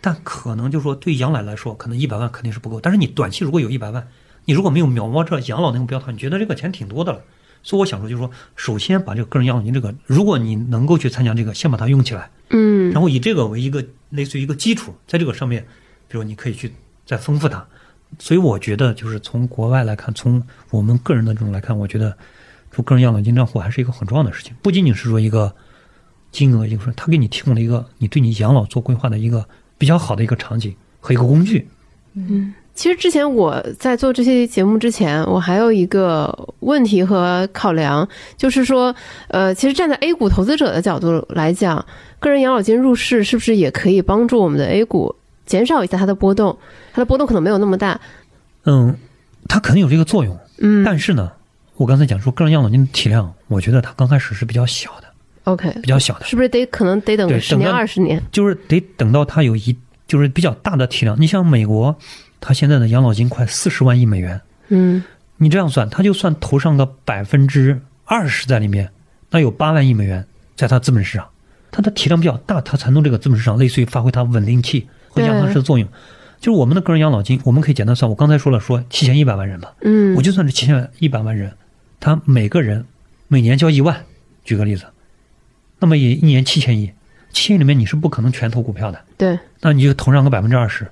[0.00, 2.80] 但可能就是说对养老来说，可能一百万肯定是不够。
[2.80, 4.06] 但是你短期如果有一百万，
[4.44, 7.20] 你如果没有瞄摸这养老那个目标的话，你觉得这个钱挺多的了。
[7.62, 15.66] 所以我想说，就是说，首先把这个个人养老金这个，如果你能够去参加这个，先把它用起来，嗯，然后以这个为一个类似于一个基础，在这个上面，
[16.06, 16.72] 比如你可以去
[17.04, 17.66] 再丰富它。
[18.18, 22.16] 所以我觉得，就是从国外来看，从我们个人的这种来看，我觉得
[22.70, 25.54] 做个人养老金账户还是一个很重要的事情，不仅仅是说一个
[26.30, 29.46] 金额，就是说它给你提供了一个你对你养老做规划的一个
[29.78, 31.66] 比较好的一个场景和一个工具。
[32.14, 38.94] 嗯其实之前我在做这些节目之前，我还有一个问题和考量，就是说，
[39.30, 41.84] 呃，其实站在 A 股投资者的角度来讲，
[42.20, 46.56] 个人养老金入市是不是也可以帮助我们的 A 股减少一下它的波动？
[46.92, 48.00] 它的波动可能没有那么大。
[48.64, 48.96] 嗯，
[49.48, 51.32] 它可能有这个作用，嗯但是呢，
[51.74, 55.07] 我刚才讲说个人养老金的体量，我觉得它刚开始是比较小的，
[55.52, 56.24] ，OK，比较小的。
[56.24, 58.22] 是不是得可能得等对十年二十年？
[58.30, 59.76] 就是得等到它有一
[60.06, 61.20] 就是比较大的体量。
[61.20, 61.96] 你像美国，
[62.40, 65.02] 它现在的养老金快四十万亿美元，嗯
[65.36, 68.90] 你这样算，它就算投上个百分之二十在里面，
[69.30, 70.26] 那有八万亿美元
[70.56, 71.28] 在它资本市场，
[71.70, 75.88] 它的体量比较大，它才能这个资本市场类似于发挥它稳定器和压舱石的作用。
[76.40, 81.52] 就是我们的个人养老金，我们可以简单算，我刚才说了，说七千一百万人吧，嗯，我就算是七千一百万人，
[82.00, 82.84] 他每个人
[83.26, 84.04] 每年交一万，
[84.44, 84.84] 举个例子，
[85.80, 86.92] 那么也一年七千亿，
[87.32, 90.90] 七千亿里面你是不可能全投股票的，对，那你就投上个百分之二十，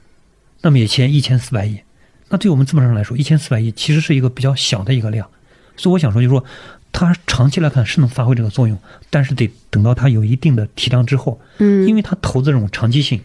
[0.62, 1.80] 那么也签一千四百亿。
[2.28, 5.28] 那对我们资本上来说，一千四百亿其实是一个比较小的一个量，
[5.76, 6.44] 所以我想说，就是说
[6.92, 8.76] 它长期来看是能发挥这个作用，
[9.10, 13.20] 但是得等到它有一定的体量之后，嗯，因为它投资这种长期性，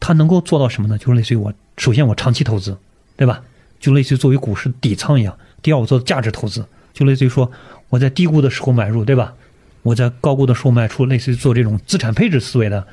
[0.00, 0.96] 它能够做到什么呢？
[0.96, 2.78] 就是类似于我首先我长期投资，
[3.16, 3.42] 对吧？
[3.78, 5.36] 就类似于作为股市底仓一样。
[5.60, 6.64] 第二，我做价值投资，
[6.94, 7.50] 就类似于说
[7.90, 9.34] 我在低估的时候买入，对吧？
[9.86, 12.84] 我在高估的时候卖出，类似于做这种资产配置思维的。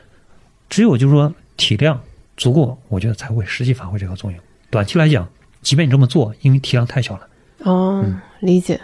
[0.69, 1.99] 只有就是说体量
[2.37, 4.39] 足够，我觉得才会实际发挥这个作用。
[4.69, 5.27] 短期来讲，
[5.63, 7.27] 即便你这么做，因为体量太小了，
[7.63, 8.05] 哦，
[8.41, 8.79] 理解。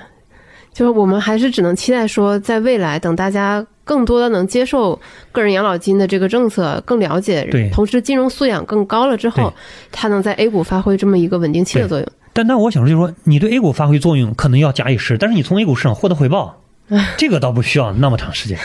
[0.73, 4.99] 就是我们还是只能期待说，在未来等大家更多的能接受
[5.31, 9.53] 个人养老金的这个政策，更了解，对同时金融素养更高了之后，
[9.91, 12.07] 它能在 A 股发挥这么一个稳定器的作用。
[12.33, 16.59] 但但我想说，就是说你对 A 股发挥作用可能要假以时，但是你从 A 股市场获得回报，
[17.17, 18.57] 这个倒不需要那么长时间。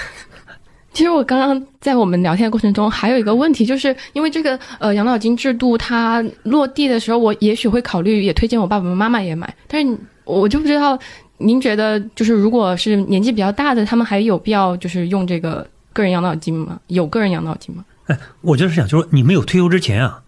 [0.93, 10.97] 其实我刚刚在我们聊天的过程中，还有一个问题，就是因为这个呃养老金制度它落地的时候，我也许会考虑也推荐我爸爸妈妈也买，但是我就不知道，
[11.39, 16.79] 您觉得就是如果是年纪比较大的，他们还有必要就是用这个个人养老金吗？
[16.87, 17.85] 有个人养老金吗？
[18.07, 20.23] 哎我就是想，就是你没有退休之前啊，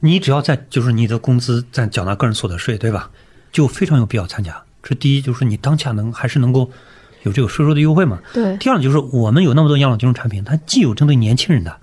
[0.00, 3.08] 你只要在就是你的工资在缴纳个人所得税，对吧？
[3.50, 4.62] 就非常有必要参加。
[4.82, 6.70] 这第一就是你当下能还是能够
[7.22, 8.18] 有这个税收的优惠嘛。
[8.32, 11.76] 对，第二呢，就是我们有那么多养老金融产品，它既有针对年轻人的，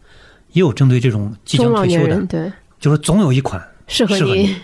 [0.52, 4.56] 也有针对这种即将退休的，对就是总有一款适合你。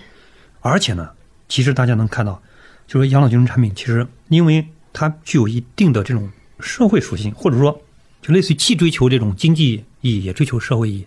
[0.62, 1.10] 而且呢，
[1.50, 2.42] 其实大家能看到，
[2.88, 7.82] 就是养老金融产品，其实因为它具有一定的这种社会属性，或者说
[8.22, 11.06] 就类似于既追求这种经济意义，也追求社会意义。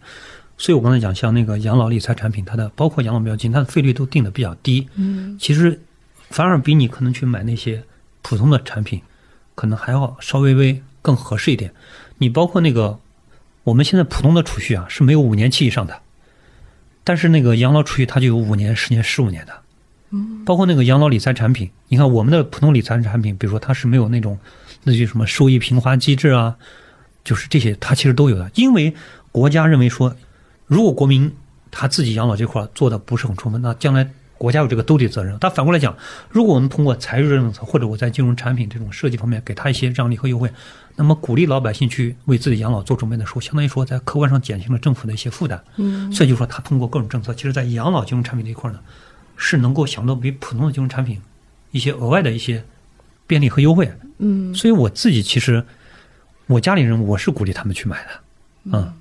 [0.59, 4.89] 所以我刚才讲，像那个养老理财产品，它的包括养老标金，它的费率都定的比较低。
[4.95, 5.79] 嗯，其实
[6.31, 7.83] 反而比你可能去买那些
[8.23, 9.01] 普通的产品，
[9.57, 11.73] 可能还要稍微微更合适一点。
[12.19, 12.97] 你包括那个
[13.65, 16.01] 我们现在普通的储蓄啊是没有五年期以上的，
[17.03, 19.53] 但是那个养老储蓄它就有五年、十年、十五年的。
[20.11, 24.39] 嗯，包括那个养老理财产品，你看我们的普通理财产品，比如说它是没有那种
[24.85, 26.57] 那就什么收益平滑机制啊，
[27.25, 28.95] 就是这些它其实都有的，因为
[29.33, 30.15] 国家认为说，
[30.67, 31.35] 如果国民
[31.73, 34.09] 他自己养老这块做的不是很充分，那将来
[34.39, 35.37] 国家有这个兜底责任。
[35.41, 35.97] 但反过来讲，
[36.29, 40.51] 如果我们通过财税政策或者我在金融产品这种设计方面给他一些让利和优惠，
[40.95, 45.63] 那么鼓励老百姓去为自己养老做准备的时候，相当于说在客观上减轻了政府的一些负担。
[45.77, 48.79] 嗯，所以就说他通过各种政策，其实在养老金融产品这一块呢，
[49.37, 51.21] 是能够享到比普通的金融产品
[51.71, 52.65] 一些额外的一些
[53.27, 53.91] 便利和优惠。
[54.19, 55.65] 嗯，所以我自己其实
[56.47, 58.11] 我家里人我是鼓励他们去买的。
[58.73, 58.93] 嗯，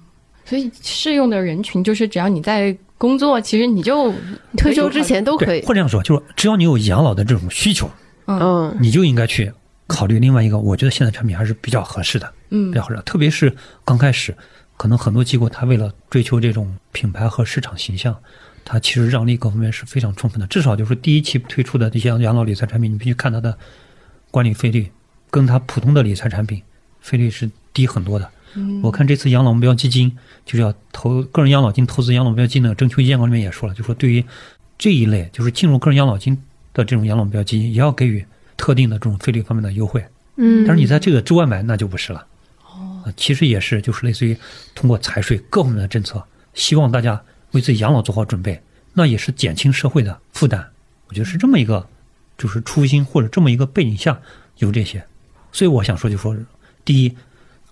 [0.46, 4.14] 所以适用的人群就是只要你在工作，其实你就
[4.58, 5.68] 退休之前都可，以或。
[5.68, 7.90] 者这样说，就是只要你有养老的这种需求，
[8.26, 9.52] 嗯，你就应该去
[9.88, 13.02] 考虑另外一个，我觉得现在产品还是比较合适的，嗯比较合适。
[13.04, 14.36] 特别是刚开始，
[14.78, 18.16] 可能很多机构他为了追求这种品牌和市场形象，
[18.64, 20.48] 它其实让利各方面是非常充分的。
[20.48, 23.58] 至少就是第一期推出的这些养老理财产品，你必须看它的
[24.32, 24.90] 管理费率，
[25.30, 26.62] 跟它普通的理财产品
[27.02, 28.30] 费率是低很多的。
[28.56, 34.24] 嗯我看这次养老目标基金就是要投个人养老金投资养老目标基金的征求意见稿里面也说了，就说对于
[34.78, 36.36] 这一类就是进入个人养老金
[36.74, 38.26] 的这种养老目标基金，也要给予
[38.58, 40.04] 特定的这种费率方面的优惠。
[40.38, 42.26] 嗯，但是你在这个之外买，那就不是了。
[42.64, 44.38] 哦，其实也是就是类似于
[44.74, 46.22] 通过财税各方面的政策，
[46.54, 48.62] 希望大家为自己养老做好准备，
[48.94, 50.66] 那也是减轻社会的负担。
[51.08, 51.88] 我觉得是这么一个
[52.38, 54.20] 就是初心或者这么一个背景下
[54.58, 55.06] 有这些。
[55.52, 56.36] 所以我想说，就说
[56.84, 57.16] 第一，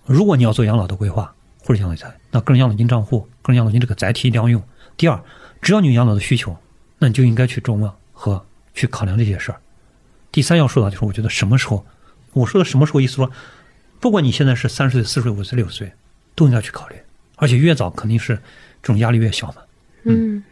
[0.06, 1.34] 如果你要做养老的规划
[1.64, 4.62] 或者养老理财，那个人养老金账户、个人养老金这个载体一定要用。
[4.98, 5.22] 第二，
[5.62, 6.56] 只要你有养老的需求，
[7.00, 9.60] 那你就应该去琢磨和去考量这些事儿。
[10.32, 11.86] 第三要说的就是，我觉得什么时候，
[12.34, 13.32] 我说的什么时候意思说，
[14.00, 15.92] 不管你现在是三十岁、四十岁、五十岁、六十岁，
[16.36, 16.96] 都应该去考虑，
[17.38, 18.36] 而且越早肯定是
[18.82, 19.56] 这种压力越小嘛。
[20.04, 20.44] 嗯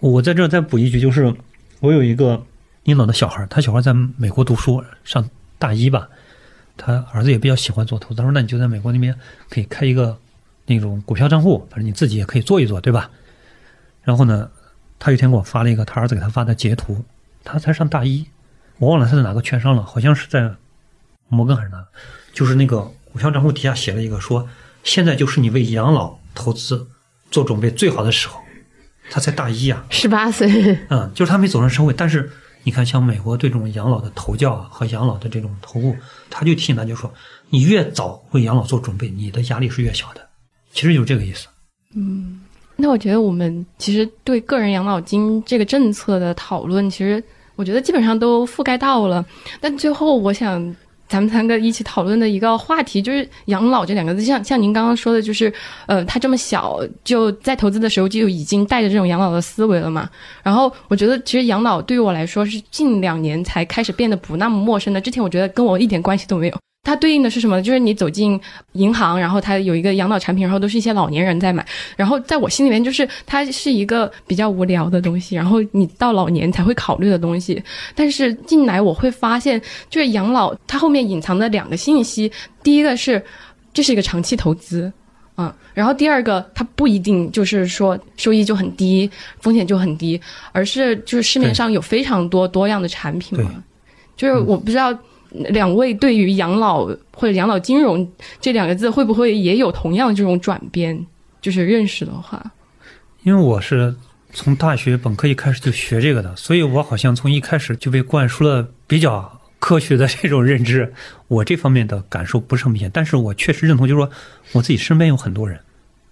[0.00, 1.34] 我在这儿再补一句，就是
[1.80, 2.44] 我有一个
[2.84, 5.28] 领导的小孩，他小孩在美国读书，上
[5.58, 6.08] 大一吧，
[6.76, 9.14] 他儿子也比较喜欢做投资，他说那你就在美国那边
[9.48, 10.18] 可以开一个
[10.66, 13.10] 那种股票账户，反正你自己也可以做一做，对吧？
[14.02, 14.50] 然后呢，
[14.98, 17.04] 他有一天给我发了一个他儿子给他发的截图，
[17.44, 18.26] 他才上大一，
[18.78, 20.54] 我忘了他在哪个券商了，好像是在
[21.28, 21.84] 摩根还是哪，
[22.32, 22.80] 就是那个
[23.12, 24.48] 股票账户底下写了一个说，
[24.84, 26.88] 现在就是你为养老投资
[27.30, 28.40] 做准备最好的时候。
[29.08, 32.28] 他才大一啊，十八岁，嗯，就是他没走上社会，但是
[32.66, 35.94] 你看，像美国对这种养老的投教和养老的这种投入，
[36.28, 37.08] 他就提醒大家说，
[37.48, 40.28] 你越早为养老做准备，你的压力是越小的。
[40.72, 41.46] 其实就这个意思。
[41.94, 42.40] 嗯
[42.74, 47.22] 那我觉得我们其实对个人养老金这个政策的讨论，其实
[47.54, 49.24] 我觉得基本上都覆盖到了。
[49.60, 50.74] 但最后，我想
[51.08, 54.22] 咱们三个一起讨论的一个话题，就是养老这两个字。
[54.22, 55.52] 像像您刚刚说的，就是
[55.86, 60.08] 呃，他这么小就在投资的时候就已经带着这种养老的思维了嘛。
[60.42, 65.00] 然后我觉得，其实养老对于我来说是近两年才开始变得不那么陌生的。
[65.00, 66.65] 之前我觉得跟我一点关系都没有。
[66.86, 67.60] 它对应的是什么？
[67.60, 68.40] 就是你走进
[68.74, 71.66] 银行，然后它有一个养老产品，然后都是一些老年人在买。
[71.96, 77.60] 然后在我心里面，就是它是一个比较无聊的东西，然后你到老年才会考虑的东西。
[77.96, 79.60] 但是进来我会发现，
[79.90, 82.30] 就是养老它后面隐藏的两个信息，
[82.62, 83.20] 第一个是
[83.74, 84.92] 这是一个长期投资。
[85.38, 89.10] 嗯，然后第二个，它不一定就是说收益就很低，
[89.40, 90.20] 风险就很低，
[90.52, 93.50] 而是就是市面上有非常多多样的产品嘛。
[94.16, 94.96] 就是我不知道。
[95.50, 98.10] 两位对于养老或者养老金融
[98.40, 101.06] 这两个字，会不会也有同样这种转变？
[101.40, 102.44] 就是认识的话，
[103.22, 103.94] 因为我是
[104.32, 110.92] 从大学本科一开始就学这个的，所以我好像从一开始就被灌输了比较科学的这种认知。
[111.28, 114.10] 我这方面的感受不是很明显，但是我确实认同，就是说
[114.52, 115.60] 我自己身边有很多人，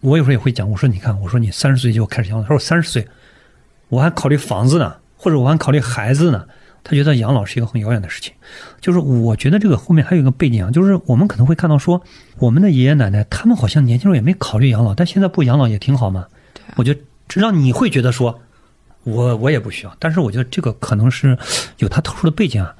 [0.00, 3.04] 我有时候也会讲，我说你看，我说你三十岁就开始养老，他说三十岁
[3.88, 6.44] 我还考虑房子呢，或者我还考虑孩子呢。
[6.84, 8.32] 他觉得养老是一个很遥远的事情，
[8.78, 12.00] 就是我觉得这个后面还有一个背景啊，就是我们可能会看到说，
[12.38, 16.26] 我们的爷爷奶奶他们好像年轻时候也没考虑养老，但现在不养老也挺好嘛。
[16.76, 17.00] 我觉得
[17.34, 18.38] 让你会觉得说，
[19.04, 21.38] 我我也不需要，但是我觉得这个可能是
[21.78, 22.74] 有它特殊的背景啊。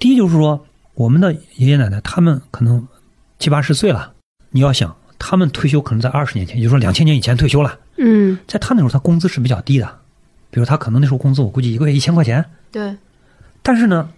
[0.00, 2.84] 第一就是说，我们的爷爷奶奶他们可能
[3.38, 4.12] 七八十岁了，
[4.50, 7.78] 你要想他们退休可能在二十年前，也就是说两千年以前退休了。
[7.98, 9.86] 嗯，在他那时候他工资是比较低的，
[10.50, 12.44] 比如他可能那时候工资我估计一个月一千块钱。
[12.72, 12.96] 对。
[13.64, 14.10] 但是呢，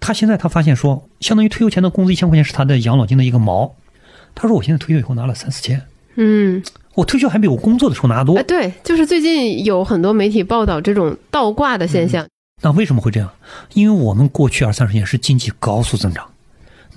[0.00, 3.74] 他现在他发现说，相当于退休前的工资一千块钱是他的养老金的一个毛。
[4.34, 5.82] 他说：“我现在退休以后拿了三四千，
[6.14, 6.62] 嗯，
[6.94, 12.26] 我退休还比我工作的时候拿多。”哎对，就是最近有很多媒体报道这种倒挂的现象。
[12.62, 13.30] 那为什么会这样？
[13.74, 16.26] 因为我们过去二三十年是经济高速增长，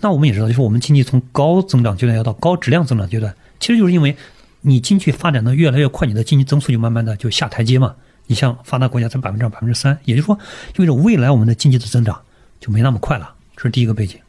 [0.02, 4.16] 那我们也知道，就是我们经济从高增长阶段要到高质量增长阶段，其实就是因为
[4.62, 7.96] 你经济发展的越来越快，你的经济增速就慢慢的就下台阶嘛。
[8.30, 10.38] 你像发达国家才百分之二、百分之三，也就是说，
[10.76, 12.22] 意味着未来我们的经济的增长
[12.60, 13.34] 就没那么快了。
[13.56, 14.20] 这是第一个背景。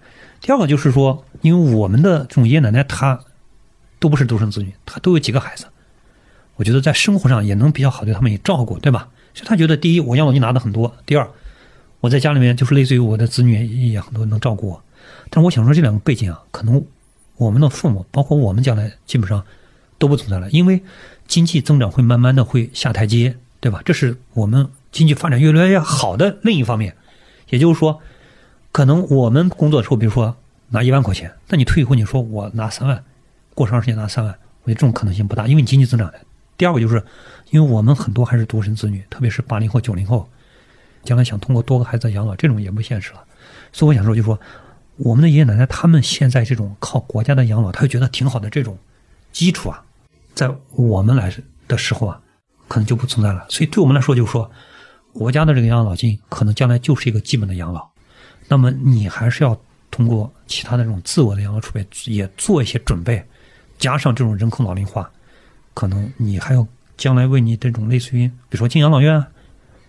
[0.40, 3.20] 第二个就是说，因为我们的这种爷爷奶奶他
[3.98, 5.66] 都不是独生子女，他都有几个孩子，
[6.56, 9.10] 我觉得在生活上也能比较好对他们也照顾，对吧？
[9.34, 11.28] 所以他觉得，第一，我养老金拿的很多；第二，
[12.00, 14.82] 我在家里面就是类似于我的子女也很多能照顾我。
[15.28, 16.82] 但我想说，这两个背景啊，可能
[17.36, 19.44] 我们的父母，包括我们将来基本上
[19.98, 20.82] 都不存在了，因为
[21.28, 23.36] 经济增长会慢慢的会下台阶。
[23.60, 23.82] 对吧？
[23.84, 26.96] 这是我们经济发展越来越好的另一方面，
[27.50, 28.00] 也就是说，
[28.72, 30.34] 可能我们工作的时候，比如说
[30.68, 33.04] 拿一万块钱，那你退以后你说我拿三万，
[33.54, 36.18] 过长时间拿三万，我觉得这种可能性不大，因为你经济增长的。
[36.56, 37.04] 第二个就是，
[37.50, 40.26] 因为我们很多还是独生子女，特别是八零后、九零后，
[41.04, 43.22] 将来想通过多个孩子养老，这种也不现实了。
[43.72, 44.40] 所以我想说，就说，
[44.96, 48.78] 我们的爷爷奶奶他们现在这种靠国家的养老，他就觉得挺好的这种
[49.32, 49.82] 基础啊，
[50.34, 51.30] 在我们来
[51.68, 52.20] 的时候啊。
[52.70, 54.48] 可能就不存在了，所以对我们来说，就是说，
[55.12, 57.84] 国家的这个养老金可能将来就是一个基本的养老。
[58.46, 59.60] 那么你还是要
[59.90, 63.26] 通过其他的这种自我的养老储备也做一些准备，
[63.76, 65.10] 加上这种人口老龄化，
[65.74, 66.64] 可能你还要
[66.96, 69.20] 将来为你这种类似于，比如说进养老院，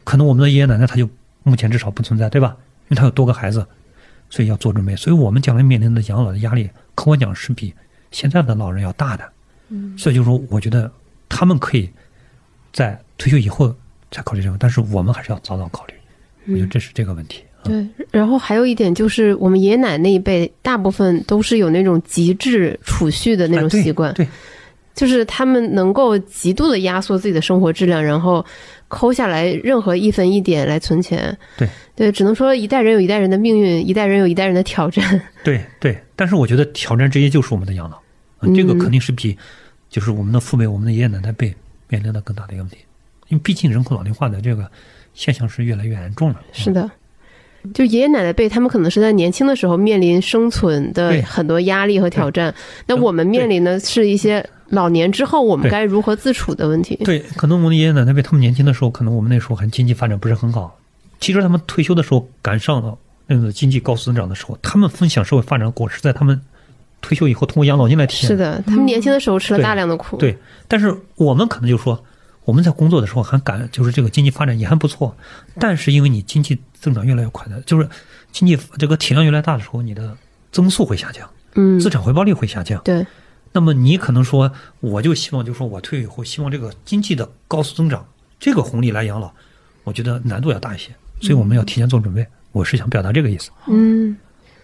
[0.03, 1.07] 可能我们的爷爷奶奶他就
[1.43, 2.57] 目前至少不存在，对吧？
[2.89, 3.63] 因为他有多个孩子，
[4.31, 4.95] 所以要做准备。
[4.95, 7.71] 所以我们将来面临的养老的压力，客观讲是比
[8.09, 9.31] 现在的老人要大的。
[9.69, 10.91] 嗯，所以就是说，我觉得
[11.29, 11.87] 他们可以。
[12.73, 13.73] 在退休以后
[14.11, 15.93] 才考虑这个，但是我们还是要早早考虑。
[16.47, 17.43] 我觉得这是这个问题。
[17.63, 24.27] 对，然后还有一点就是，我们爷爷奶奶那一辈大部分都是有那种极致储蓄的那种习惯，对，
[24.95, 28.43] 就是他们能够极度的压缩自己的生活质量，然后
[28.87, 31.37] 抠下来任何一分一点来存钱。
[31.55, 35.21] 对，对，只能说一代人有一代人的命运，一代人有一代人的挑战。
[35.45, 38.01] 对对，但是我觉得挑战之一就是我们的养老，
[38.55, 39.37] 这个肯定是比
[39.87, 41.53] 就是我们的父辈、我们的爷爷奶奶辈。
[41.91, 42.77] 面临的更大的一个问题，
[43.27, 44.71] 因为毕竟人口老龄化的这个
[45.13, 46.41] 现象是越来越严重了。
[46.53, 46.89] 是的，
[47.73, 52.55] 就爷爷奶奶辈，他们可能是在年轻的时候面临生存的很多压力和挑战。
[52.87, 56.95] 那我们面临的是一些老年之后我们该如何自处的问题。
[57.03, 60.79] 对，可能我们的爷爷奶奶辈，他们年轻的时候，可能我们那时候还经济发展不是很好。
[61.19, 66.41] 其实他们退休的时候赶上了那个经济高速增长的时候，他们分享社会发展果实，在他们。
[67.01, 68.27] 退休以后通过养老金来体现。
[68.27, 70.17] 是的，他们年轻的时候吃了大量的苦。
[70.17, 70.37] 对，
[70.67, 72.01] 但是我们可能就说，
[72.45, 75.15] 我们在工作的时候还感就是这个经济发展也还不错，
[75.59, 77.87] 但是因为你经济增长越来越快的，就是
[78.31, 80.15] 经济这个体量越来越大的时候，你的
[80.51, 82.81] 增速会下降，嗯，资产回报率会下降。
[82.83, 83.05] 对，
[83.51, 88.05] 那么你可能说，我就希望，就说我退役以后，希望这个经济的高速增长，
[88.39, 89.31] 这个红利来养老，
[89.83, 92.25] 我觉得难度要大一些，所以我们要提前做准备。
[92.53, 93.49] 我是想表达这个意思。
[93.67, 94.15] 嗯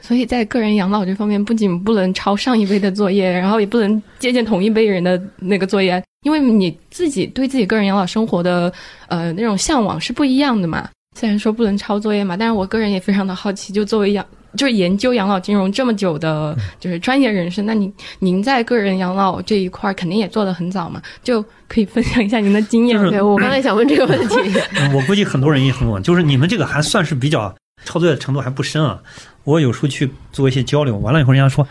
[0.01, 8.71] 所以在个人养老这方面，不仅不能抄上一辈的作业，然后也不能借鉴同一辈人的那个作业，因为你自己对自己个人养老生活的
[9.07, 10.87] 呃那种向往是不一样的嘛。
[11.15, 14.23] 虽然说不能抄作业嘛，但是我个人也非常的好奇，就作为养
[14.55, 22.95] 就是研究养老金融这么久的，就是专业人士，那您您在个人养老这一块儿肯定也做得很早嘛，就可以分享一下您的经验。
[22.95, 24.35] 就是对我刚才想问这个问题，
[24.77, 28.99] 嗯我估计很多人也很问，就是你们这个还算是比较抄作业的程度还不深啊。
[29.47, 31.65] 我有时候去做一些交流，完了以后人家说，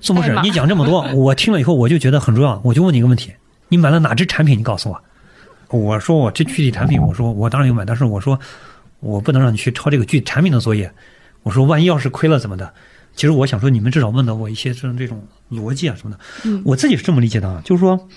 [0.00, 3.32] 宋博士你讲这么多， 我听了以后我就觉得很重要，我就问你一个问题：
[3.68, 4.56] 你买了哪只产品？
[4.56, 5.02] 你告诉我。
[5.76, 8.38] 我说我这具体产品，我说我当然有买，但是我说
[9.00, 10.88] 我不能让你去抄这个具体产品的作业。
[11.42, 12.72] 我说万一要是亏了怎么的？
[13.16, 15.20] 其实我想说，你们至少问到我一些这种这种
[15.50, 16.20] 逻辑啊什么的。
[16.44, 18.08] 嗯我自己是这么理解的啊，就是说，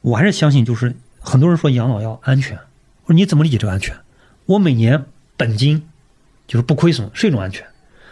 [0.00, 2.58] 我还是相信，就是很多人说养老要安全，
[3.04, 3.94] 我说你怎么理解这个安全？
[4.46, 5.04] 我每年
[5.36, 5.80] 本金
[6.48, 7.64] 就是不亏损是一种安全，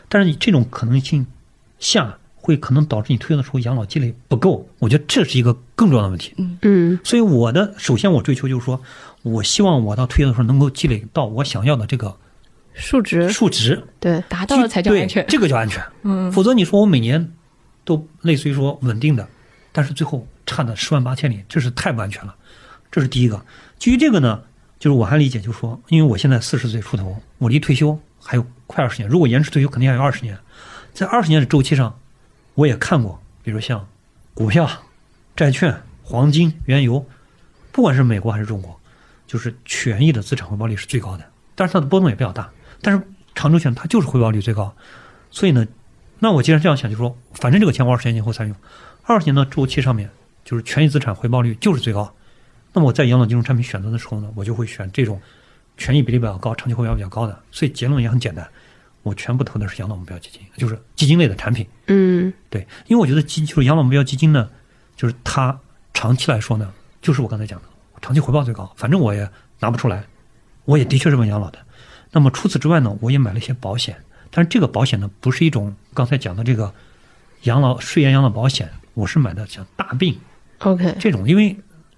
[0.08, 1.26] 但是你这种可能性
[1.78, 6.34] 下会可能导致你退休的时候养老积累不够，我觉得这是一个更重要的问题。
[6.62, 8.80] 嗯所以我的首先我追求就是说，
[9.22, 12.16] 我希望我到退休的时候能够积累到我想要的这个
[12.74, 15.24] 数值数值，对，达到了才叫安全，。
[15.28, 15.82] 这个叫安全。
[16.02, 17.32] 嗯，否则你说我每年
[17.84, 19.26] 都类似于说稳定的，
[19.72, 22.34] 但是最后差的十万八千里，这是太不安全了。
[22.90, 23.44] 这是第一个。
[23.78, 24.42] 基于这个呢，
[24.78, 30.38] 就是我还理解，就是说，因为我现在四十岁出头，我离退休还有快二十年，如果延迟退休，肯定还有二十年。
[30.92, 31.98] 在二十年的周期上，
[32.54, 33.86] 我也看过，比如像
[34.32, 34.68] 股票、
[35.36, 37.04] 债券、黄金、原油，
[37.70, 38.80] 不管是美国还是中国，
[39.26, 42.50] 就是权益的资产回报率是最高的，但是它的波动也比较大，
[42.80, 43.02] 但是
[43.34, 44.74] 长周期它就是回报率最高。
[45.30, 45.66] 所以呢，
[46.20, 48.56] 那我既然这样想，就说反正这个钱我二十年以后才用，
[49.02, 50.08] 二十年的周期上面
[50.44, 52.14] 就是权益资产回报率就是最高。
[52.72, 55.20] 那么我在养老金融产品选择的时候呢，我就会选这种
[55.76, 57.38] 权益比例比较高、长期回报比较高的。
[57.50, 58.46] 所以结论也很简单，
[59.02, 61.66] 我全部投的是养老目标基金，就是基金类的产品。
[61.86, 64.48] 嗯对，因为我觉得基就是养老目标基金呢，
[64.96, 65.58] 就是它
[65.92, 66.72] 长期来说呢，
[67.02, 67.66] 就是我刚才讲的，
[68.00, 69.28] 长期回报最高，反正我也
[69.60, 70.04] 拿不出来，
[70.64, 71.58] 我也的确是问养老的。
[72.10, 73.96] 那么除此之外呢，我也买了一些保险，
[74.30, 76.72] 但是这个保险呢，不是一种刚才讲的这个
[77.42, 80.16] 养老税延养老保险，我是买的像大病
[80.58, 81.56] ，OK，这种，因为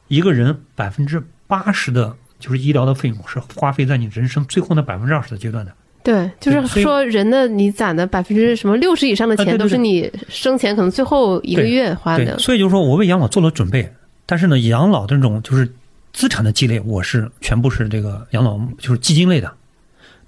[0.08, 5.72] 一个人百分之八十的就是医疗的费用是花费在你人生最后那百分之二十的阶段的。
[6.02, 12.38] 对，就是说人的你攒的百分之什么六十以上的钱，都是你生前可能最后一个月花对，的。
[12.38, 13.92] 所以就是说我为养老做了准备，
[14.24, 15.68] 但是呢，养老的这种就是
[16.12, 19.52] 资产的积累，我是全部是这个养老就是基金类的。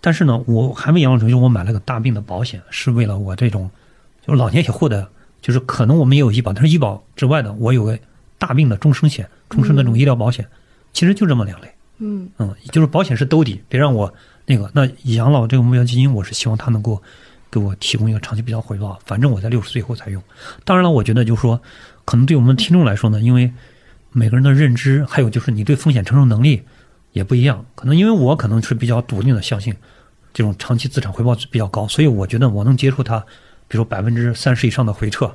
[0.00, 3.70] 但是呢，我还没养老准备，我买了个大病的保险，是为了我这种
[4.26, 5.09] 就是老年以后的，
[5.40, 7.96] 就是可能我们也有医保，但是医保之外的，我有个
[8.36, 10.44] 大病的终生险、终身的这种医疗保险，
[10.92, 11.68] 其实就这么两类。
[11.99, 14.12] 嗯嗯，就是保险是兜底，别让我
[14.46, 14.70] 那个。
[14.74, 17.03] 那养老这个目标基金，我是希望它能够
[17.51, 20.22] 给我提供一个长期比较回报，反正我在六十岁以后才用。
[20.64, 21.61] 当然了，我觉得就是说，
[22.05, 23.53] 可能对我们听众来说呢，因为
[24.12, 26.62] 每个人的认知，还有就是你对风险承受能力
[27.12, 27.64] 也不一样。
[27.74, 29.74] 可能因为我可能是比较笃定的相信
[30.32, 33.18] 这种长期资产回报比较高，所以我觉得我能接受它，
[33.66, 35.31] 比如百分之三十以上的回撤。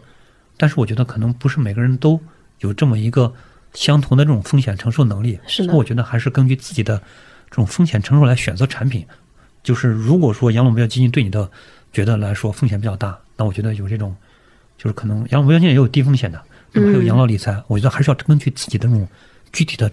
[0.55, 2.19] 但是我觉得可能不是每个人都
[2.59, 3.33] 有这么一个
[3.73, 5.39] 相同的这种风险承受能力。
[5.47, 6.97] 是的我觉得还是根据自己的
[7.49, 9.05] 这种风险承受来选择产品。
[9.63, 11.49] 就是如果说养老目标基金对你的
[11.91, 14.15] 觉得来说风险比较大，那我觉得有这种，
[14.77, 16.41] 就是可能养老目标基金也有低风险的，
[16.71, 19.07] 那么还有养老理财，我觉得还是要根据自己的这种
[19.51, 19.89] 具体的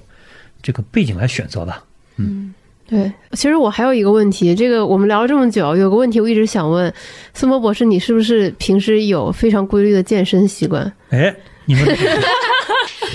[0.61, 1.85] 这个背景来选择吧。
[2.17, 2.53] 嗯
[2.89, 6.93] 对，其实我还有一个问题，这个我们聊了这么久，有个问题我一直想问
[7.33, 10.93] 孙博博士，你是不是平时有非常规律的健身习惯？
[11.11, 11.33] 哎，
[11.67, 11.85] 你们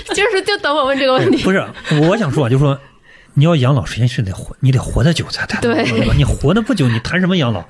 [0.14, 1.42] 就是就等我问这个问题。
[1.42, 1.64] 不是，
[2.08, 2.78] 我想说啊，就是说
[3.34, 5.60] 你要养老，首先是得活，你得活得久才谈。
[5.60, 5.74] 对
[6.06, 6.14] 吧？
[6.16, 7.64] 你活得不久，你谈什么养老，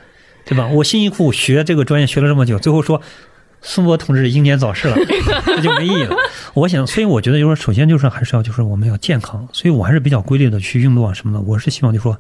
[0.45, 0.67] 对吧？
[0.69, 3.01] 我辛辛苦苦学这个专业学了这么久，最后说
[3.63, 4.97] 孙博同志英年早逝了，
[5.47, 6.17] 这就没意义了。
[6.55, 11.41] 我想，所以我觉得就是首先就是还是要就是我们要健康，所以我还是比较规律的去运动啊什么的。
[11.45, 12.19] 我是希望就是说，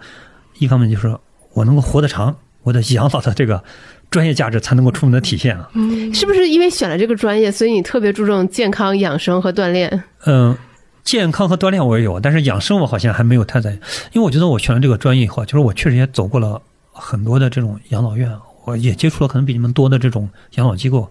[0.58, 1.16] 一方面就是
[1.52, 3.62] 我能够活得长，我的养老的这个
[4.10, 5.68] 专业价值才能够充分的体现啊。
[5.74, 10.04] 嗯是不是因为选了这个专业，所以你特别注重健康养生和锻炼？
[10.26, 10.56] 嗯，
[11.04, 13.78] 健康和锻炼我也有，但是养生我好像还没有太在意，
[14.12, 16.60] 因为我觉得我选了这个专业以后，就是我确实也走过了
[16.92, 18.30] 很多的这种养老院，
[18.64, 21.10] 我也接触了可能比你们多的这种养老机构，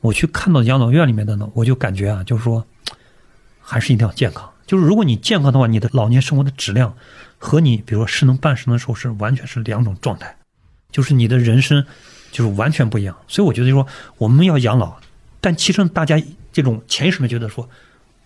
[0.00, 2.64] 我去看到养老院里面的呢，我就感觉啊，就是说，
[3.60, 6.94] 还是一定要健康，就是如果你健康的话，你的老年生活的质量
[7.38, 10.36] 和你比如说失能半失能的时候是完全是两种状态，
[10.90, 11.84] 就是你的人生
[12.34, 13.16] 就是完全不一样。
[13.28, 13.86] 所以我觉得就说
[14.18, 14.96] 我们要养老，
[15.40, 16.20] 但其实大家
[16.52, 17.68] 这种潜意识里面觉得说，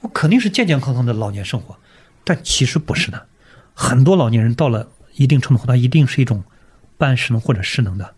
[0.01, 1.77] 我肯定是健健康康的老年生活，
[2.25, 3.27] 但其实不是的。
[3.75, 6.43] 很多老年人到了一定程度后，他一定是一种
[6.97, 8.15] 半失能或者失能的。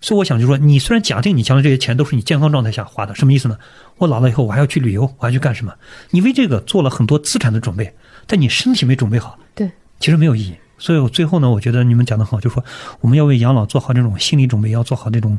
[0.00, 3.58] 所以我想就说，你虽然假定你将来这些钱都是你健康状态下花的，什么意思呢？
[3.96, 5.74] 我老了以后我还要去旅游，我还去干什么？
[6.10, 7.94] 你为这个做了很多资产的准备，
[8.26, 10.54] 但你身体没准备好，对，其实没有意义。
[10.78, 12.64] 所以我最后呢，我觉得你们讲的好，就是说
[13.00, 15.38] 我们要为养老做好这种心理准备，要做好这种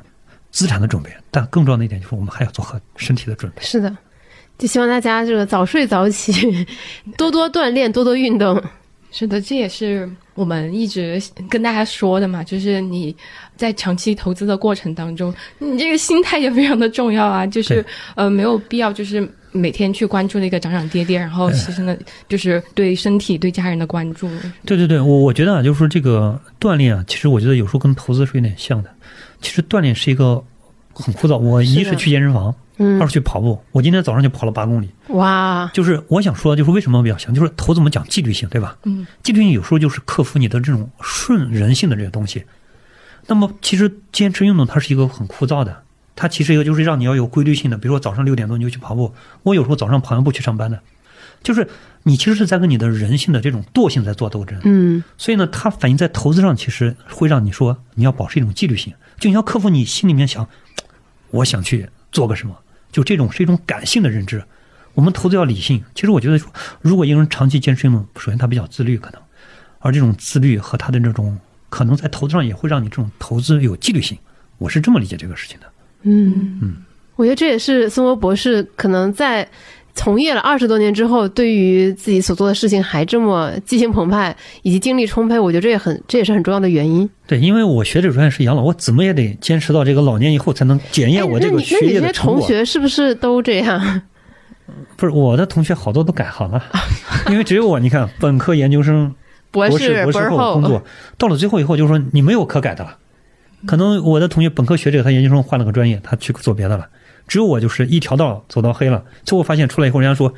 [0.52, 3.62] 资产的准备，但更重要的一点就是我们还要做好身体的准备。
[3.62, 3.98] 是的，
[4.58, 6.68] 就希望大家这个早睡早起，
[7.18, 8.62] 多多锻炼，多多运动。
[9.12, 13.16] 是的，这也是我们一直跟大家说的嘛，就是你
[13.56, 17.84] 在长期投资的过程当中，你这个心态也非常的重要啊，就是
[18.14, 21.98] 呃没有必要就是每天去关注那个涨涨跌跌，然后其实呢
[22.28, 24.30] 就是对身体对家人的关注。
[24.66, 28.90] 对对对，我我觉得啊，就是说这个锻炼啊，其实我觉得有时候跟投资是有点像的。
[29.42, 30.44] 其实锻炼是一个
[30.94, 32.54] 很枯燥，我一是去健身房。
[32.98, 34.90] 二是去跑步，我今天早上就跑了八公里。
[35.10, 35.70] 哇！
[35.74, 38.78] 就是我想说，就是为什么比较像，就是投资我们讲纪律性，对吧？
[38.86, 42.42] 嗯，纪律性有时候就是克服你的这种顺人性的这些东西。
[43.28, 45.84] 那么其实坚持运动它是一个很枯燥的，
[46.16, 49.14] 它其实一个就是让你要有规律性的，比如说早上六点多你就去跑步。
[49.44, 50.82] 我有时候早上跑完步去上班的，
[51.42, 51.68] 就是
[52.04, 54.60] 你其实是在跟你的人性的这种惰性在做斗争。
[54.64, 60.48] 嗯，所以呢，它反映在投资上，其实会让你说你要保持一种纪律性，就你要克服你心里面想，
[61.32, 62.58] 我想去做个什么。
[62.92, 64.44] 就这种是一种感性的认知，
[64.96, 65.84] 我们投资要理性。
[65.94, 66.44] 其实我觉得，
[66.82, 69.22] 如果一个人长期坚持运动，首先他比较自律，可能，
[69.78, 71.38] 而这种自律和他的这种
[71.70, 74.18] 可能在投资上也会让你这种投资有纪律性。
[74.58, 75.69] 我是这么理解这个事情的。
[76.04, 76.74] 嗯嗯，
[77.16, 79.48] 我觉得这也是孙博博士可能在。
[79.96, 87.10] 从业了二十多年之后，对于自己所做的事情还这么激情澎湃，以及精力充沛，我觉得这也很这也是很重要的原因。
[87.28, 92.40] 对，因为我学这个专业是养老，我怎么也得坚持到这个老年以后才能检验我这个学业的成果。
[92.40, 94.02] 同学是不是都这样？
[94.96, 96.64] 不是，我的同学好多都改行了，
[97.30, 99.14] 因为只有我，你看本科、研究生、
[99.52, 100.82] 博士、博士后工作，
[101.18, 102.96] 到了最后以后，就是说你没有可改的了。
[103.66, 106.88] 可能我的同学本科学这个，他研究生换了个专业，他去做别的了。
[107.28, 110.34] 只有我就是一条道走到黑了，最后发现出来以后，人家说，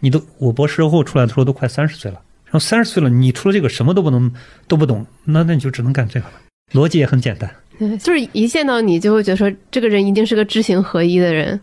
[0.00, 4.32] 你都我博士后出来的时候都快三十岁了，然后三十岁了，你除了这个什么都不能
[4.66, 6.32] 都不懂，那那你就只能干这个了。
[6.72, 7.54] 逻辑也很简单，
[7.98, 11.60] 就是一见到你就会觉得说，这个人一定是个知行合一的人。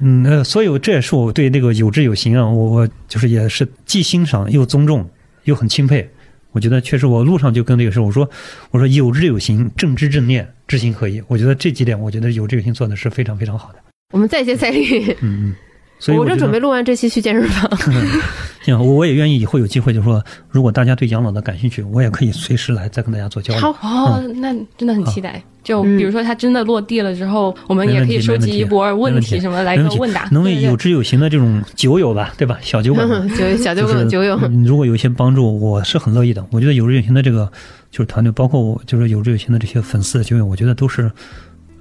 [0.00, 5.08] 嗯，呃，所以这也是我对那个有知有行啊，我我就是也是既欣赏又尊重
[5.44, 6.10] 又很钦佩。
[6.52, 8.28] 我觉得确实，我路上就跟这个事我说，
[8.70, 11.22] 我说有志有行，正知正念，知行合一。
[11.28, 13.78] 我觉得这几点，我觉得有志有行做的是非常非常好的。
[14.12, 15.12] 我们再接再厉。
[15.20, 15.54] 嗯嗯，
[16.00, 17.70] 所以我正准备录完这期去健身房。
[18.64, 23.72] 行，我我也愿意以后有机会，就是说，如果大家对养老的感兴趣，我也可以随时来再跟大家做交流。
[23.72, 25.40] 好，哦，那真的很期待。
[25.62, 32.58] 就比如说它真的落地了之后，我们也可以收集一波问题什么来个问答，能为有知有行的这种酒友吧，对吧？
[32.62, 33.06] 小酒馆，
[33.36, 36.44] 酒小酒馆酒友，如果有一些帮助，我是很乐意的。
[36.50, 37.50] 我觉得有知有行的这个
[37.90, 41.10] 就是团队，包括我就是有知有行的这些粉丝酒友，我觉得都是，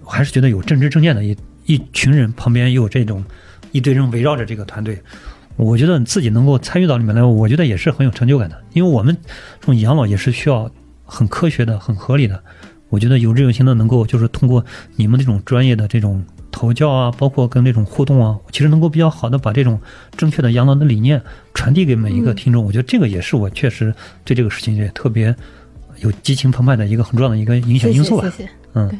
[0.03, 1.35] 我还是觉得有正知正见的一。
[1.65, 3.23] 一群人旁边又有这种
[3.71, 5.01] 一堆人围绕着这个团队，
[5.55, 8.61] 我觉得自己能够参与到里面来，我觉得也是很有成就感的。
[8.73, 9.15] 因为我们
[9.59, 10.69] 这种养老也是需要
[11.03, 12.41] 很科学的、很合理的。
[12.89, 14.65] 我觉得有志有行的能够就是通过
[14.95, 19.79] 你们这种专业的这种投教啊，包括跟这种互动啊，其实能够比较好的把这种
[20.17, 21.21] 正确的养老的理念
[21.53, 22.65] 传递给每一个听众。
[22.65, 23.93] 我觉得这个也是我确实
[24.23, 25.35] 对这个事情也特别
[25.97, 28.27] 有激情澎湃的一个很重要的一个影响因素吧。
[28.35, 28.49] 谢谢。
[28.73, 28.99] 嗯。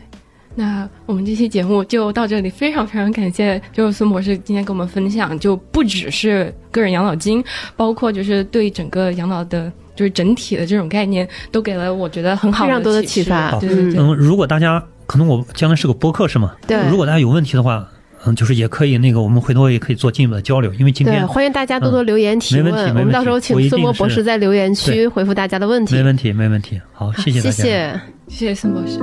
[0.55, 7.43] 那我们这期节目就到这里，非常非常感谢，就是孙博士今天跟我们分享，就不只是个人养老金，
[7.77, 13.57] 包括就是对整个养老的，就是整体的这种概念，都给了我觉得很好非常多的启发。
[13.59, 14.01] 对对对。
[14.01, 16.53] 嗯，如果大家可能我将来是个播客是吗？
[16.67, 16.77] 对。
[16.89, 17.88] 如果大家有问题的话，
[18.26, 25.95] 嗯，就是也可以那个，我们回头也可以做进一步的交流，因为今天欢迎大家多多留言提问，我们到时候请孙博博士在留言区回复大家的问题。
[25.95, 26.81] 没问题，没问题。
[26.91, 27.51] 好，谢谢大家。
[27.51, 28.99] 谢谢，谢谢孙博士。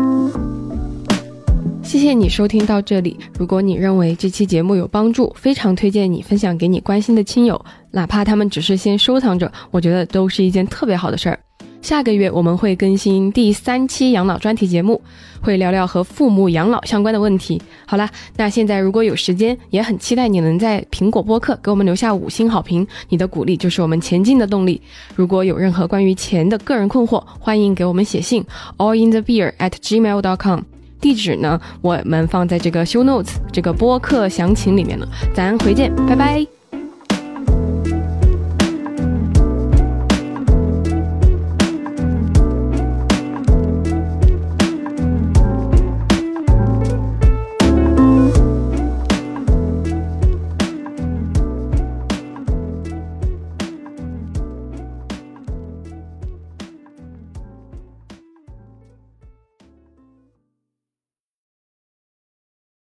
[1.86, 3.16] 谢谢你收听到这里。
[3.38, 11.38] 如果你认为这期节目有帮助，非常推荐你分享给你关心的亲友，哪怕他们只是先收藏着，我觉得都是一件特别好的事儿。
[11.80, 15.00] 下个月我们会更新第三期养老专题节目，
[15.40, 17.62] 会聊聊和父母养老相关的问题。
[17.86, 24.82] 好啦，那现在如果有时间，也很期待你能在苹果播客给我们留下五星好评，你的鼓励就是我们前进的动力。
[25.14, 28.44] 如果有任何关于钱的个人困惑，欢迎给我们写信
[28.76, 30.62] ，allinthebeer at gmail.com。
[31.00, 35.06] 地址呢，我们放在这个 show notes 这个播客详情里面了。
[35.34, 36.55] 咱回见，拜拜。